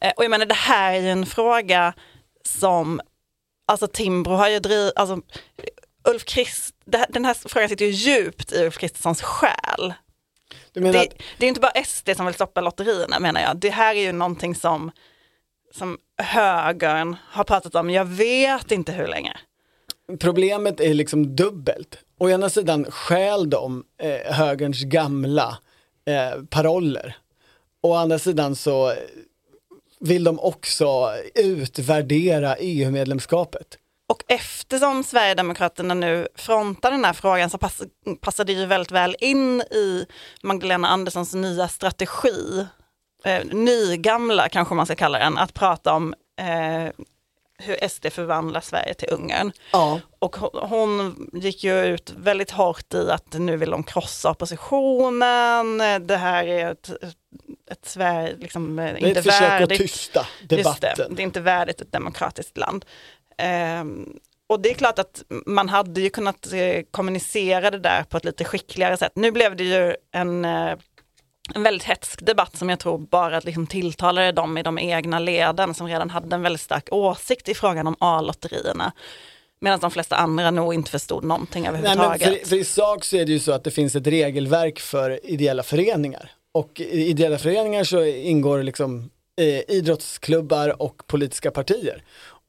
Eh, 0.00 0.12
och 0.16 0.24
jag 0.24 0.30
menar 0.30 0.46
det 0.46 0.54
här 0.54 0.92
är 0.92 1.00
ju 1.00 1.10
en 1.10 1.26
fråga 1.26 1.92
som, 2.44 3.00
alltså 3.66 3.86
Timbro 3.86 4.32
har 4.32 4.48
ju 4.48 4.58
drivit, 4.58 4.92
alltså 4.96 5.20
Ulf 6.08 6.24
Krist, 6.24 6.74
det 6.84 7.06
den 7.08 7.24
här 7.24 7.48
frågan 7.48 7.68
sitter 7.68 7.84
ju 7.84 7.90
djupt 7.90 8.52
i 8.52 8.64
Ulf 8.64 8.78
Kristerssons 8.78 9.22
själ. 9.22 9.94
Det, 10.72 10.88
att, 10.88 11.22
det 11.38 11.46
är 11.46 11.48
inte 11.48 11.60
bara 11.60 11.84
SD 11.84 12.10
som 12.16 12.26
vill 12.26 12.34
stoppa 12.34 12.60
lotterierna 12.60 13.18
menar 13.18 13.40
jag. 13.40 13.56
Det 13.56 13.70
här 13.70 13.94
är 13.94 14.00
ju 14.00 14.12
någonting 14.12 14.54
som, 14.54 14.90
som 15.70 15.98
högern 16.22 17.16
har 17.28 17.44
pratat 17.44 17.74
om, 17.74 17.90
jag 17.90 18.04
vet 18.04 18.72
inte 18.72 18.92
hur 18.92 19.06
länge. 19.06 19.36
problemet 20.20 20.80
är 20.80 20.94
liksom 20.94 21.36
dubbelt. 21.36 21.98
Å 22.18 22.30
ena 22.30 22.50
sidan 22.50 22.84
stjäl 22.90 23.50
de 23.50 23.84
eh, 24.02 24.32
högerns 24.32 24.82
gamla 24.82 25.58
eh, 26.04 26.42
paroller. 26.50 27.16
Å 27.82 27.94
andra 27.94 28.18
sidan 28.18 28.56
så 28.56 28.94
vill 30.00 30.24
de 30.24 30.40
också 30.40 31.12
utvärdera 31.34 32.56
EU-medlemskapet. 32.56 33.78
Och 34.08 34.24
eftersom 34.28 35.04
Sverigedemokraterna 35.04 35.94
nu 35.94 36.28
frontar 36.34 36.90
den 36.90 37.04
här 37.04 37.12
frågan 37.12 37.50
så 37.50 37.58
pass, 37.58 37.82
passar 38.20 38.44
det 38.44 38.52
ju 38.52 38.66
väldigt 38.66 38.90
väl 38.90 39.16
in 39.20 39.60
i 39.60 40.06
Magdalena 40.42 40.88
Anderssons 40.88 41.34
nya 41.34 41.68
strategi, 41.68 42.66
eh, 43.24 43.44
nygamla 43.44 44.48
kanske 44.48 44.74
man 44.74 44.86
ska 44.86 44.94
kalla 44.94 45.18
den, 45.18 45.38
att 45.38 45.54
prata 45.54 45.94
om 45.94 46.14
eh, 46.40 46.92
hur 47.62 47.88
SD 47.88 48.06
förvandlar 48.12 48.60
Sverige 48.60 48.94
till 48.94 49.08
Ungern. 49.10 49.52
Ja. 49.72 50.00
Och 50.18 50.36
hon- 50.36 51.30
gick 51.32 51.64
ju 51.64 51.84
ut 51.84 52.14
väldigt 52.16 52.50
hårt 52.50 52.94
i 52.94 53.10
att 53.10 53.32
nu 53.32 53.56
vill 53.56 53.70
de 53.70 53.82
krossa 53.82 54.30
oppositionen, 54.30 55.78
det 56.06 56.16
här 56.16 56.44
är 56.46 56.70
ett, 56.72 56.90
ett 57.70 57.86
Sverige, 57.86 58.36
liksom, 58.38 58.78
eh, 58.78 58.84
Det 58.84 58.90
är 58.90 59.06
inte 59.08 59.20
ett 59.20 59.26
försök 59.26 59.60
att 59.62 59.68
tysta 59.68 60.26
Just 60.40 60.48
det, 60.48 60.56
debatten. 60.56 61.14
det 61.14 61.22
är 61.22 61.24
inte 61.24 61.40
värdigt 61.40 61.80
ett 61.80 61.92
demokratiskt 61.92 62.56
land. 62.56 62.84
Ehm, 63.38 64.08
och 64.48 64.60
det 64.60 64.70
är 64.70 64.74
klart 64.74 64.98
att 64.98 65.22
man 65.46 65.68
hade 65.68 66.00
ju 66.00 66.10
kunnat 66.10 66.52
eh, 66.52 66.82
kommunicera 66.90 67.70
det 67.70 67.78
där 67.78 68.02
på 68.02 68.16
ett 68.16 68.24
lite 68.24 68.44
skickligare 68.44 68.96
sätt. 68.96 69.12
Nu 69.14 69.30
blev 69.30 69.56
det 69.56 69.64
ju 69.64 69.94
en, 70.12 70.44
eh, 70.44 70.76
en 71.54 71.62
väldigt 71.62 71.88
hetsk 71.88 72.26
debatt 72.26 72.56
som 72.56 72.68
jag 72.68 72.78
tror 72.78 72.98
bara 72.98 73.40
liksom 73.40 73.66
tilltalade 73.66 74.32
dem 74.32 74.58
i 74.58 74.62
de 74.62 74.78
egna 74.78 75.18
leden 75.18 75.74
som 75.74 75.86
redan 75.86 76.10
hade 76.10 76.34
en 76.34 76.42
väldigt 76.42 76.60
stark 76.60 76.88
åsikt 76.90 77.48
i 77.48 77.54
frågan 77.54 77.86
om 77.86 77.96
A-lotterierna. 77.98 78.92
Medan 79.60 79.80
de 79.80 79.90
flesta 79.90 80.16
andra 80.16 80.50
nog 80.50 80.74
inte 80.74 80.90
förstod 80.90 81.24
någonting 81.24 81.62
Nej, 81.62 81.72
men 81.72 81.84
överhuvudtaget. 81.84 82.40
för, 82.40 82.48
för 82.48 82.56
i 82.56 82.64
sak 82.64 83.04
så 83.04 83.16
är 83.16 83.26
det 83.26 83.32
ju 83.32 83.38
så 83.38 83.52
att 83.52 83.64
det 83.64 83.70
finns 83.70 83.96
ett 83.96 84.06
regelverk 84.06 84.80
för 84.80 85.26
ideella 85.26 85.62
föreningar. 85.62 86.30
Och 86.54 86.80
i 86.80 87.06
ideella 87.06 87.38
föreningar 87.38 87.84
så 87.84 88.04
ingår 88.04 88.62
liksom 88.62 89.10
eh, 89.40 89.76
idrottsklubbar 89.76 90.82
och 90.82 91.06
politiska 91.06 91.50
partier. 91.50 92.02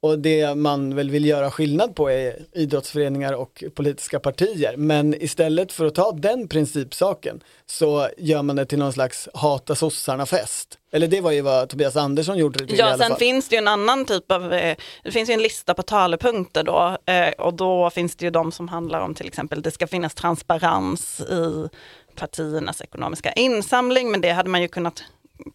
Och 0.03 0.19
det 0.19 0.55
man 0.55 0.95
väl 0.95 1.09
vill 1.09 1.25
göra 1.25 1.51
skillnad 1.51 1.95
på 1.95 2.11
är 2.11 2.35
idrottsföreningar 2.51 3.33
och 3.33 3.63
politiska 3.75 4.19
partier. 4.19 4.77
Men 4.77 5.23
istället 5.23 5.71
för 5.71 5.85
att 5.85 5.95
ta 5.95 6.11
den 6.11 6.47
principsaken 6.47 7.43
så 7.65 8.09
gör 8.17 8.41
man 8.41 8.55
det 8.55 8.65
till 8.65 8.79
någon 8.79 8.93
slags 8.93 9.29
hata 9.33 9.75
sossarna-fest. 9.75 10.77
Eller 10.91 11.07
det 11.07 11.21
var 11.21 11.31
ju 11.31 11.41
vad 11.41 11.69
Tobias 11.69 11.95
Andersson 11.95 12.37
gjorde 12.37 12.67
till 12.67 12.77
Ja, 12.77 12.97
sen 12.97 13.15
finns 13.15 13.49
det 13.49 13.55
ju 13.55 13.57
en 13.57 13.67
annan 13.67 14.05
typ 14.05 14.31
av, 14.31 14.53
eh, 14.53 14.75
det 15.03 15.11
finns 15.11 15.29
ju 15.29 15.33
en 15.33 15.41
lista 15.41 15.73
på 15.73 15.83
talepunkter 15.83 16.63
då 16.63 16.97
eh, 17.05 17.29
och 17.29 17.53
då 17.53 17.89
finns 17.89 18.15
det 18.15 18.25
ju 18.25 18.31
de 18.31 18.51
som 18.51 18.67
handlar 18.67 18.99
om 18.99 19.15
till 19.15 19.27
exempel 19.27 19.61
det 19.61 19.71
ska 19.71 19.87
finnas 19.87 20.13
transparens 20.13 21.19
i 21.19 21.69
partiernas 22.15 22.81
ekonomiska 22.81 23.31
insamling 23.31 24.11
men 24.11 24.21
det 24.21 24.31
hade 24.31 24.49
man 24.49 24.61
ju 24.61 24.67
kunnat 24.67 25.03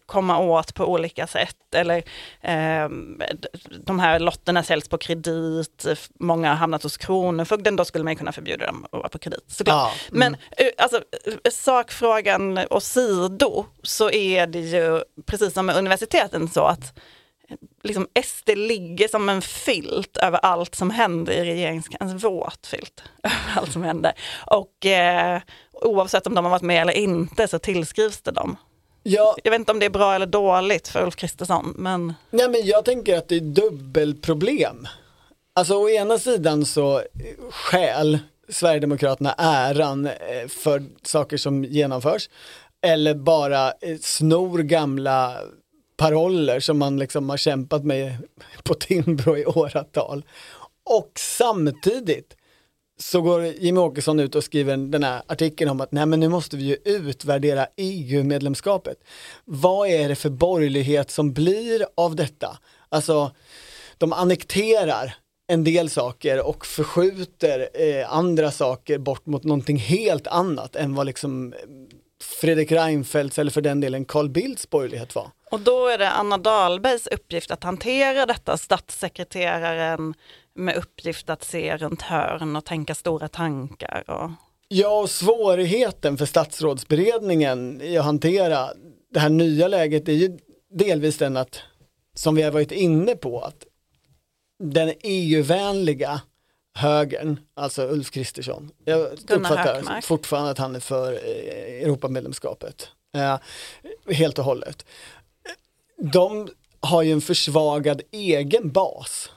komma 0.05 0.39
åt 0.39 0.73
på 0.73 0.85
olika 0.85 1.27
sätt 1.27 1.75
eller 1.75 1.97
eh, 2.41 2.89
de 3.85 3.99
här 3.99 4.19
lotterna 4.19 4.63
säljs 4.63 4.89
på 4.89 4.97
kredit, 4.97 5.85
många 6.19 6.49
har 6.49 6.55
hamnat 6.55 6.83
hos 6.83 6.97
Kronofogden, 6.97 7.75
då 7.75 7.85
skulle 7.85 8.03
man 8.03 8.15
kunna 8.15 8.31
förbjuda 8.31 8.65
dem 8.65 8.85
att 8.85 8.91
vara 8.91 9.09
på 9.09 9.19
kredit. 9.19 9.43
Såklart. 9.47 9.75
Ja, 9.75 10.17
mm. 10.17 10.19
Men 10.19 10.33
eh, 10.57 10.71
alltså, 10.77 11.01
sakfrågan 11.51 12.59
åsido 12.69 13.65
så 13.83 14.11
är 14.11 14.47
det 14.47 14.59
ju 14.59 15.01
precis 15.25 15.53
som 15.53 15.65
med 15.65 15.77
universiteten 15.77 16.49
så 16.49 16.63
att 16.63 16.99
liksom 17.83 18.07
SD 18.23 18.49
ligger 18.55 19.07
som 19.07 19.29
en 19.29 19.41
filt 19.41 20.17
över 20.17 20.37
allt 20.37 20.75
som 20.75 20.89
händer 20.89 21.33
i 21.33 21.43
regeringskansliet, 21.43 22.11
en 22.11 22.17
våt 22.17 22.67
filt 22.67 23.03
över 23.23 23.61
allt 23.61 23.71
som 23.71 23.83
händer. 23.83 24.13
Och 24.45 24.85
eh, 24.85 25.41
oavsett 25.71 26.27
om 26.27 26.35
de 26.35 26.45
har 26.45 26.51
varit 26.51 26.61
med 26.61 26.81
eller 26.81 26.93
inte 26.93 27.47
så 27.47 27.59
tillskrivs 27.59 28.21
det 28.21 28.31
dem. 28.31 28.57
Ja, 29.09 29.35
Jag 29.43 29.51
vet 29.51 29.59
inte 29.59 29.71
om 29.71 29.79
det 29.79 29.85
är 29.85 29.89
bra 29.89 30.15
eller 30.15 30.25
dåligt 30.25 30.87
för 30.87 31.03
Ulf 31.03 31.15
Kristersson, 31.15 31.73
men 31.77 32.13
Nej 32.29 32.49
men 32.49 32.65
jag 32.65 32.85
tänker 32.85 33.17
att 33.17 33.27
det 33.27 33.35
är 33.35 33.39
dubbelproblem. 33.39 34.87
Alltså 35.55 35.73
å 35.75 35.89
ena 35.89 36.19
sidan 36.19 36.65
så 36.65 36.97
eh, 36.97 37.03
stjäl 37.51 38.19
Sverigedemokraterna 38.49 39.33
äran 39.37 40.05
eh, 40.05 40.47
för 40.47 40.83
saker 41.03 41.37
som 41.37 41.63
genomförs. 41.63 42.29
Eller 42.81 43.15
bara 43.15 43.67
eh, 43.67 43.97
snor 44.01 44.59
gamla 44.59 45.37
paroller 45.97 46.59
som 46.59 46.77
man 46.77 46.99
liksom 46.99 47.29
har 47.29 47.37
kämpat 47.37 47.83
med 47.83 48.15
på 48.63 48.73
Timbro 48.73 49.37
i 49.37 49.45
åratal. 49.45 50.25
Och 50.83 51.11
samtidigt 51.15 52.37
så 52.99 53.21
går 53.21 53.45
Jimmie 53.45 53.83
Åkesson 53.83 54.19
ut 54.19 54.35
och 54.35 54.43
skriver 54.43 54.77
den 54.77 55.03
här 55.03 55.21
artikeln 55.27 55.71
om 55.71 55.81
att 55.81 55.91
nej 55.91 56.05
men 56.05 56.19
nu 56.19 56.29
måste 56.29 56.57
vi 56.57 56.63
ju 56.63 56.77
utvärdera 56.85 57.67
EU-medlemskapet. 57.77 58.97
Vad 59.45 59.89
är 59.89 60.09
det 60.09 60.15
för 60.15 60.29
borgerlighet 60.29 61.11
som 61.11 61.33
blir 61.33 61.85
av 61.95 62.15
detta? 62.15 62.57
Alltså, 62.89 63.31
de 63.97 64.13
annekterar 64.13 65.15
en 65.47 65.63
del 65.63 65.89
saker 65.89 66.47
och 66.47 66.65
förskjuter 66.65 67.69
eh, 67.73 68.13
andra 68.13 68.51
saker 68.51 68.97
bort 68.97 69.25
mot 69.25 69.43
någonting 69.43 69.77
helt 69.77 70.27
annat 70.27 70.75
än 70.75 70.95
vad 70.95 71.05
liksom 71.05 71.53
Fredrik 72.41 72.71
Reinfeldts 72.71 73.39
eller 73.39 73.51
för 73.51 73.61
den 73.61 73.79
delen 73.79 74.05
Carl 74.05 74.29
Bildts 74.29 74.69
borgerlighet 74.69 75.15
var. 75.15 75.31
och 75.51 75.59
då 75.59 75.87
är 75.87 75.97
det 75.97 76.09
Anna 76.09 76.37
Dahlbergs 76.37 77.07
uppgift 77.07 77.51
att 77.51 77.63
hantera 77.63 78.25
detta, 78.25 78.57
statssekreteraren 78.57 80.13
med 80.57 80.75
uppgift 80.75 81.29
att 81.29 81.43
se 81.43 81.77
runt 81.77 82.01
hörn 82.01 82.55
och 82.55 82.65
tänka 82.65 82.95
stora 82.95 83.27
tankar. 83.27 84.03
Och... 84.07 84.31
Ja, 84.67 85.07
svårigheten 85.07 86.17
för 86.17 86.25
statsrådsberedningen 86.25 87.81
i 87.81 87.97
att 87.97 88.05
hantera 88.05 88.69
det 89.13 89.19
här 89.19 89.29
nya 89.29 89.67
läget 89.67 90.09
är 90.09 90.13
ju 90.13 90.37
delvis 90.69 91.17
den 91.17 91.37
att, 91.37 91.61
som 92.13 92.35
vi 92.35 92.41
har 92.41 92.51
varit 92.51 92.71
inne 92.71 93.15
på, 93.15 93.41
att 93.41 93.65
den 94.59 94.93
EU-vänliga 95.03 96.21
högern, 96.73 97.39
alltså 97.55 97.87
Ulf 97.87 98.11
Kristersson, 98.11 98.71
jag 98.85 99.11
uppfattar 99.11 99.75
Hökmark. 99.75 100.05
fortfarande 100.05 100.51
att 100.51 100.57
han 100.57 100.75
är 100.75 100.79
för 100.79 101.13
eh, 101.13 101.83
Europamedlemskapet, 101.83 102.87
eh, 103.15 103.37
helt 104.13 104.39
och 104.39 104.45
hållet. 104.45 104.85
De 105.97 106.49
har 106.79 107.01
ju 107.01 107.11
en 107.11 107.21
försvagad 107.21 108.01
egen 108.11 108.71
bas. 108.71 109.29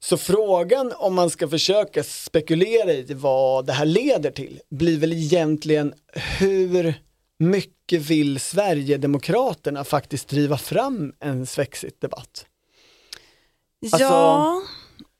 Så 0.00 0.16
frågan 0.16 0.92
om 0.96 1.14
man 1.14 1.30
ska 1.30 1.48
försöka 1.48 2.04
spekulera 2.04 2.92
i 2.92 3.14
vad 3.14 3.66
det 3.66 3.72
här 3.72 3.84
leder 3.86 4.30
till 4.30 4.60
blir 4.70 4.98
väl 4.98 5.12
egentligen 5.12 5.94
hur 6.38 6.94
mycket 7.38 8.02
vill 8.02 8.40
Sverigedemokraterna 8.40 9.84
faktiskt 9.84 10.28
driva 10.28 10.58
fram 10.58 11.12
en 11.20 11.46
Svexit-debatt? 11.46 12.46
Alltså- 13.82 13.98
Ja, 14.02 14.62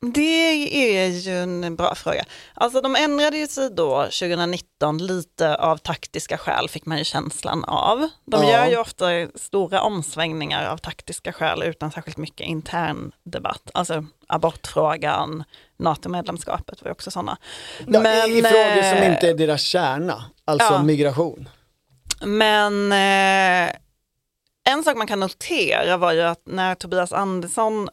det 0.01 1.01
är 1.01 1.07
ju 1.09 1.43
en 1.43 1.77
bra 1.77 1.95
fråga. 1.95 2.25
Alltså 2.55 2.81
de 2.81 2.97
ändrade 2.97 3.39
ju 3.39 3.47
sig 3.47 3.71
då 3.71 4.03
2019 4.03 4.99
lite 5.07 5.57
av 5.57 5.77
taktiska 5.77 6.39
skäl 6.39 6.69
fick 6.69 6.87
man 6.87 6.99
ju 6.99 7.05
känslan 7.05 7.65
av. 7.65 8.09
De 8.25 8.43
Ja. 8.45 8.51
gör 8.53 8.67
ju 8.67 8.77
ofta 8.77 9.07
stora 9.35 9.83
omsvängningar 9.83 10.67
av 10.67 10.77
taktiska 10.79 11.33
skäl 11.33 11.63
utan 11.63 11.91
särskilt 11.93 12.17
mycket 12.17 12.47
intern 12.47 13.13
debatt. 13.25 13.71
Alltså 13.75 14.05
abortfrågan, 14.27 15.45
NATO-medlemskapet 15.79 16.83
var 16.83 16.89
ju 16.89 16.93
också 16.93 17.11
sådana. 17.11 17.37
Ja, 17.87 18.27
I 18.27 18.39
i 18.39 18.43
frågor 18.43 18.83
som 18.83 18.99
eh, 19.03 19.13
inte 19.13 19.29
är 19.29 19.35
deras 19.35 19.63
kärna, 19.63 20.25
alltså 20.45 20.73
ja. 20.73 20.83
migration. 20.83 21.49
Men 22.21 22.93
eh, 22.93 23.75
en 24.69 24.85
sak 24.85 24.97
man 24.97 25.07
kan 25.07 25.21
notera 25.21 25.97
var 25.97 26.13
ju 26.13 26.23
att 26.23 26.43
när 26.45 26.75
Tobias 26.75 27.13
Andersson 27.13 27.89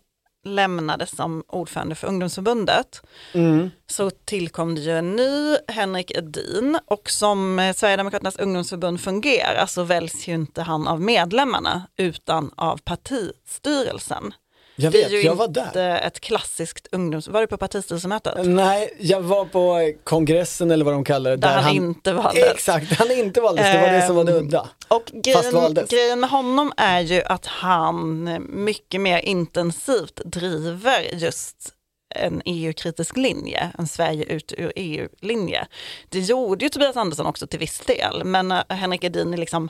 lämnade 0.45 1.05
som 1.05 1.43
ordförande 1.47 1.95
för 1.95 2.07
ungdomsförbundet 2.07 3.01
Mm. 3.33 3.69
så 3.87 4.09
tillkom 4.09 4.75
det 4.75 4.81
ju 4.81 4.91
en 4.97 5.15
ny 5.15 5.57
Henrik 5.67 6.11
Edin 6.11 6.79
och 6.85 7.09
som 7.09 7.59
eh, 7.59 7.73
Sverigedemokraternas 7.73 8.35
ungdomsförbund 8.39 9.01
fungerar 9.01 9.65
så 9.65 9.83
väljs 9.83 10.27
ju 10.27 10.33
inte 10.33 10.61
han 10.61 10.87
av 10.87 11.01
medlemmarna 11.01 11.87
utan 11.97 12.51
av 12.55 12.77
partistyrelsen. 12.77 14.33
Jag 14.75 14.91
Det 14.91 14.99
är 14.99 15.03
vet, 15.03 15.11
ju 15.13 15.21
jag 15.21 15.35
var 15.35 15.45
inte 15.45 15.71
där. 15.73 16.01
ett 16.01 16.19
klassiskt 16.19 16.87
ungdoms... 16.91 17.27
Var 17.27 17.41
du 17.41 17.47
på 17.47 17.57
partistyrelsemötet? 17.57 18.33
Nej, 18.45 18.93
jag 18.99 19.21
var 19.21 19.45
på 19.45 19.93
kongressen 20.03 20.71
eller 20.71 20.85
vad 20.85 20.93
de 20.93 21.03
kallar 21.03 21.31
det. 21.31 21.37
Där, 21.37 21.57
han, 21.57 21.75
inte 21.75 22.13
valdes. 22.13 22.43
Exakt, 22.53 22.91
han 22.99 23.11
inte 23.11 23.41
valdes. 23.41 23.65
Det 23.65 23.81
var 23.81 23.91
det 23.91 24.07
som 24.07 24.15
var 24.15 24.23
det 24.23 24.31
Ehm, 24.31 24.45
udda. 24.45 24.69
Och 24.87 25.03
grejen, 25.13 25.73
grejen 25.89 26.19
med 26.19 26.29
honom 26.29 26.73
är 26.77 26.99
ju 27.01 27.21
att 27.23 27.45
han 27.45 28.23
mycket 28.49 29.01
mer 29.01 29.19
intensivt 29.19 30.21
driver 30.25 31.01
just 31.13 31.71
en 32.15 32.41
EU-kritisk 32.45 33.17
linje, 33.17 33.71
en 33.77 33.87
Sverige 33.87 34.23
ut 34.23 34.53
ur 34.57 34.71
EU-linje. 34.75 35.67
Det 36.09 36.19
gjorde 36.19 36.65
ju 36.65 36.69
Tobias 36.69 36.97
Andersson 36.97 37.25
också 37.25 37.47
till 37.47 37.59
viss 37.59 37.79
del, 37.79 38.23
men 38.23 38.51
eh, 38.51 38.61
Henrik 38.69 39.03
Edin 39.03 39.31
liksom 39.31 39.69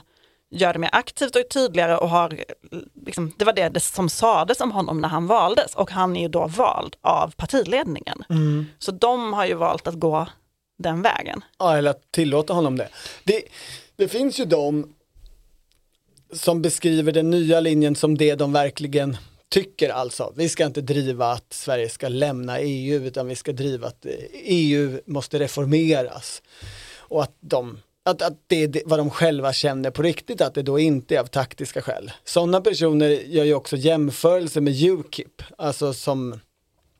gör 0.56 0.72
det 0.72 0.78
mer 0.78 0.90
aktivt 0.92 1.36
och 1.36 1.48
tydligare 1.50 1.96
och 1.96 2.08
har, 2.08 2.44
liksom, 3.06 3.32
det 3.36 3.44
var 3.44 3.52
det, 3.52 3.68
det 3.68 3.80
som 3.80 4.08
sades 4.08 4.60
om 4.60 4.72
honom 4.72 5.00
när 5.00 5.08
han 5.08 5.26
valdes 5.26 5.74
och 5.74 5.90
han 5.90 6.16
är 6.16 6.20
ju 6.20 6.28
då 6.28 6.46
vald 6.46 6.96
av 7.00 7.34
partiledningen. 7.36 8.24
Mm. 8.30 8.66
Så 8.78 8.92
de 8.92 9.32
har 9.32 9.46
ju 9.46 9.54
valt 9.54 9.86
att 9.86 9.94
gå 9.94 10.26
den 10.78 11.02
vägen. 11.02 11.44
Ja, 11.58 11.76
eller 11.76 11.90
att 11.90 12.12
tillåta 12.12 12.52
honom 12.52 12.76
det. 12.76 12.88
det. 13.24 13.42
Det 13.96 14.08
finns 14.08 14.40
ju 14.40 14.44
de 14.44 14.94
som 16.32 16.62
beskriver 16.62 17.12
den 17.12 17.30
nya 17.30 17.60
linjen 17.60 17.96
som 17.96 18.18
det 18.18 18.34
de 18.34 18.52
verkligen 18.52 19.16
tycker 19.48 19.88
alltså. 19.88 20.32
Vi 20.36 20.48
ska 20.48 20.66
inte 20.66 20.80
driva 20.80 21.32
att 21.32 21.52
Sverige 21.52 21.88
ska 21.88 22.08
lämna 22.08 22.60
EU 22.60 23.06
utan 23.06 23.28
vi 23.28 23.36
ska 23.36 23.52
driva 23.52 23.86
att 23.86 24.06
EU 24.32 25.00
måste 25.06 25.38
reformeras. 25.38 26.42
Och 26.96 27.22
att, 27.22 27.36
de, 27.40 27.78
att, 28.06 28.22
att 28.22 28.38
det 28.46 28.62
är 28.62 28.82
vad 28.84 28.98
de 28.98 29.10
själva 29.10 29.52
känner 29.52 29.90
på 29.90 30.02
riktigt, 30.02 30.40
att 30.40 30.54
det 30.54 30.62
då 30.62 30.78
inte 30.78 31.16
är 31.16 31.20
av 31.20 31.26
taktiska 31.26 31.82
skäl. 31.82 32.12
Sådana 32.24 32.60
personer 32.60 33.08
gör 33.08 33.44
ju 33.44 33.54
också 33.54 33.76
jämförelser 33.76 34.60
med 34.60 34.82
Ukip, 34.82 35.42
alltså 35.58 35.92
som 35.92 36.40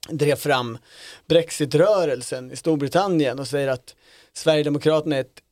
drev 0.08 0.36
fram 0.36 0.78
Brexitrörelsen 1.26 2.50
i 2.50 2.56
Storbritannien 2.56 3.38
och 3.38 3.48
säger 3.48 3.68
att 3.68 3.94
Sverigedemokraterna 4.32 5.16
är 5.16 5.20
ett 5.20 5.42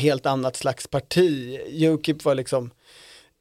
helt 0.00 0.26
annat 0.26 0.56
slags 0.56 0.86
parti. 0.86 1.60
Ukip 1.68 2.24
var 2.24 2.34
liksom 2.34 2.70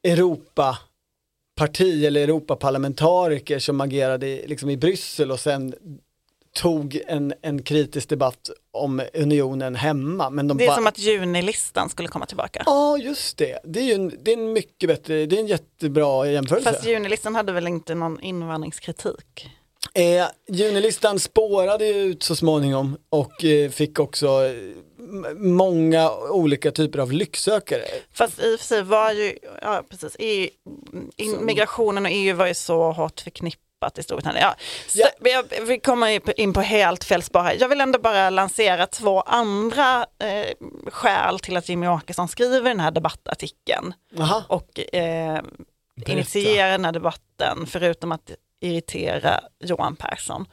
Europaparti 0.08 2.06
eller 2.06 2.22
Europaparlamentariker 2.22 3.60
som 3.60 3.82
agerade 3.82 4.28
i, 4.28 4.48
liksom 4.48 4.70
i 4.70 4.78
Bryssel 4.78 5.32
och 5.32 5.40
sen 5.40 5.74
tog 6.54 7.00
en, 7.08 7.34
en 7.42 7.64
kritisk 7.64 8.10
debatt 8.10 8.50
om 8.72 9.02
unionen 9.14 9.76
hemma. 9.76 10.30
Men 10.30 10.48
de 10.48 10.58
Det 10.58 10.64
är 10.64 10.68
bara- 10.68 10.76
som 10.76 10.88
att 10.88 11.00
junilistan 11.00 11.90
skulle 11.90 12.08
komma 12.08 12.26
tillbaka. 12.26 12.64
Ja, 12.66 12.98
just 12.98 13.38
det. 13.38 13.60
Det 13.64 13.80
är 13.80 13.84
ju 13.84 13.94
en, 13.94 14.14
det 14.24 14.34
är 14.34 14.38
en 14.38 14.54
mycket 14.54 14.88
bättre, 14.88 15.26
det 15.26 15.36
är 15.36 15.40
en 15.40 15.48
jättebra 15.48 16.28
jämförelse. 16.28 16.74
Fast 16.74 16.86
junilistan 16.86 17.36
hade 17.36 17.52
väl 17.52 17.68
inte 17.68 17.96
någon 17.96 18.22
invandringskritik? 18.22 19.50
Eh, 19.94 20.26
junilistan 20.48 21.20
spårade 21.20 21.88
ut 21.88 22.24
så 22.24 22.36
småningom 22.36 22.98
och 23.10 23.44
eh, 23.46 23.70
fick 23.70 24.00
också 24.00 24.40
många 25.36 26.12
olika 26.12 26.72
typer 26.72 27.00
av 27.00 27.12
lycksökare. 27.12 27.84
Fast 28.14 28.40
i 28.40 28.56
och 28.56 28.60
för 28.60 28.66
sig 28.68 28.84
var 28.84 29.12
ju, 29.12 29.38
ja 29.62 29.84
precis, 29.90 30.16
EU, 30.20 30.48
in, 31.18 31.46
migrationen 31.46 32.06
och 32.06 32.12
EU 32.12 32.36
var 32.36 32.48
ju 32.48 32.54
så 32.54 32.92
hårt 32.92 33.20
förknippat 33.22 33.60
i 33.98 34.04
Storbritannien. 34.04 34.44
Ja, 34.44 34.56
så, 34.88 35.00
Ja. 35.24 35.44
Vi, 35.50 35.60
vi 35.66 35.80
kommer 35.80 36.40
in 36.40 36.54
på 36.54 36.62
helt 36.62 37.04
fel 37.04 37.24
spår 37.24 37.40
här. 37.40 37.56
Jag 37.60 37.70
vill 37.70 37.82
ändå 37.82 38.00
bara 38.00 38.30
lansera 38.30 38.88
två 38.88 39.22
andra 39.22 40.06
eh, 40.20 40.46
skäl 40.92 41.40
till 41.40 41.58
att 41.58 41.70
Jimmy 41.70 41.88
Åkesson 41.88 42.28
skriver 42.28 42.70
den 42.70 42.80
här 42.80 42.92
debattartikeln 42.92 43.94
Aha. 44.20 44.44
och 44.48 44.96
eh, 44.96 45.42
initierar 46.08 46.72
den 46.72 46.86
här 46.86 46.92
debatten 46.92 47.66
förutom 47.68 48.12
att 48.12 48.32
irritera 48.60 49.40
Johan 49.60 49.96
Persson. 49.96 50.46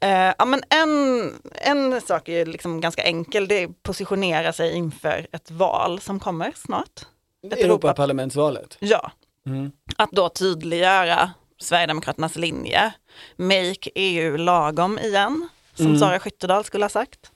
Eh, 0.00 0.32
ja, 0.38 0.44
men 0.44 0.62
en, 0.70 1.32
en 1.52 2.00
sak 2.00 2.28
är 2.28 2.32
ju 2.38 2.44
liksom 2.44 2.80
ganska 2.80 3.02
enkel, 3.02 3.48
det 3.48 3.62
är 3.62 3.66
att 3.66 3.82
positionera 3.82 4.52
sig 4.52 4.72
inför 4.74 5.26
ett 5.32 5.50
val 5.50 6.00
som 6.00 6.20
kommer 6.20 6.52
snart. 6.56 7.00
Europa- 7.44 7.64
Europaparlamentsvalet. 7.64 8.76
Ja, 8.80 9.12
Mm. 9.46 9.72
att 9.96 10.10
då 10.10 10.28
tydliggöra 10.28 11.30
Sverigedemokraternas 11.60 12.36
linje. 12.36 12.92
Make 13.36 13.90
EU 13.94 14.36
lagom 14.36 14.98
igen, 14.98 15.48
som 15.74 15.86
Mm. 15.86 15.98
Sara 15.98 16.18
Skyttedal 16.18 16.64
skulle 16.64 16.84
ha 16.84 16.88
sagt. 16.88 17.30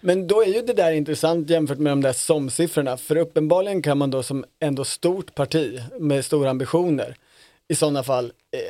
Men 0.00 0.26
då 0.26 0.42
är 0.42 0.46
ju 0.46 0.62
det 0.62 0.72
där 0.72 0.92
intressant 0.92 1.50
jämfört 1.50 1.78
med 1.78 1.92
de 1.92 2.00
där 2.00 2.12
SOM-siffrorna. 2.12 2.96
För 2.96 3.16
uppenbarligen 3.16 3.82
kan 3.82 3.98
man 3.98 4.10
då 4.10 4.22
som 4.22 4.44
ändå 4.60 4.84
stort 4.84 5.34
parti 5.34 5.80
med 5.98 6.24
stora 6.24 6.50
ambitioner 6.50 7.16
i 7.68 7.74
sådana 7.74 8.02
fall 8.02 8.24
eh, 8.24 8.60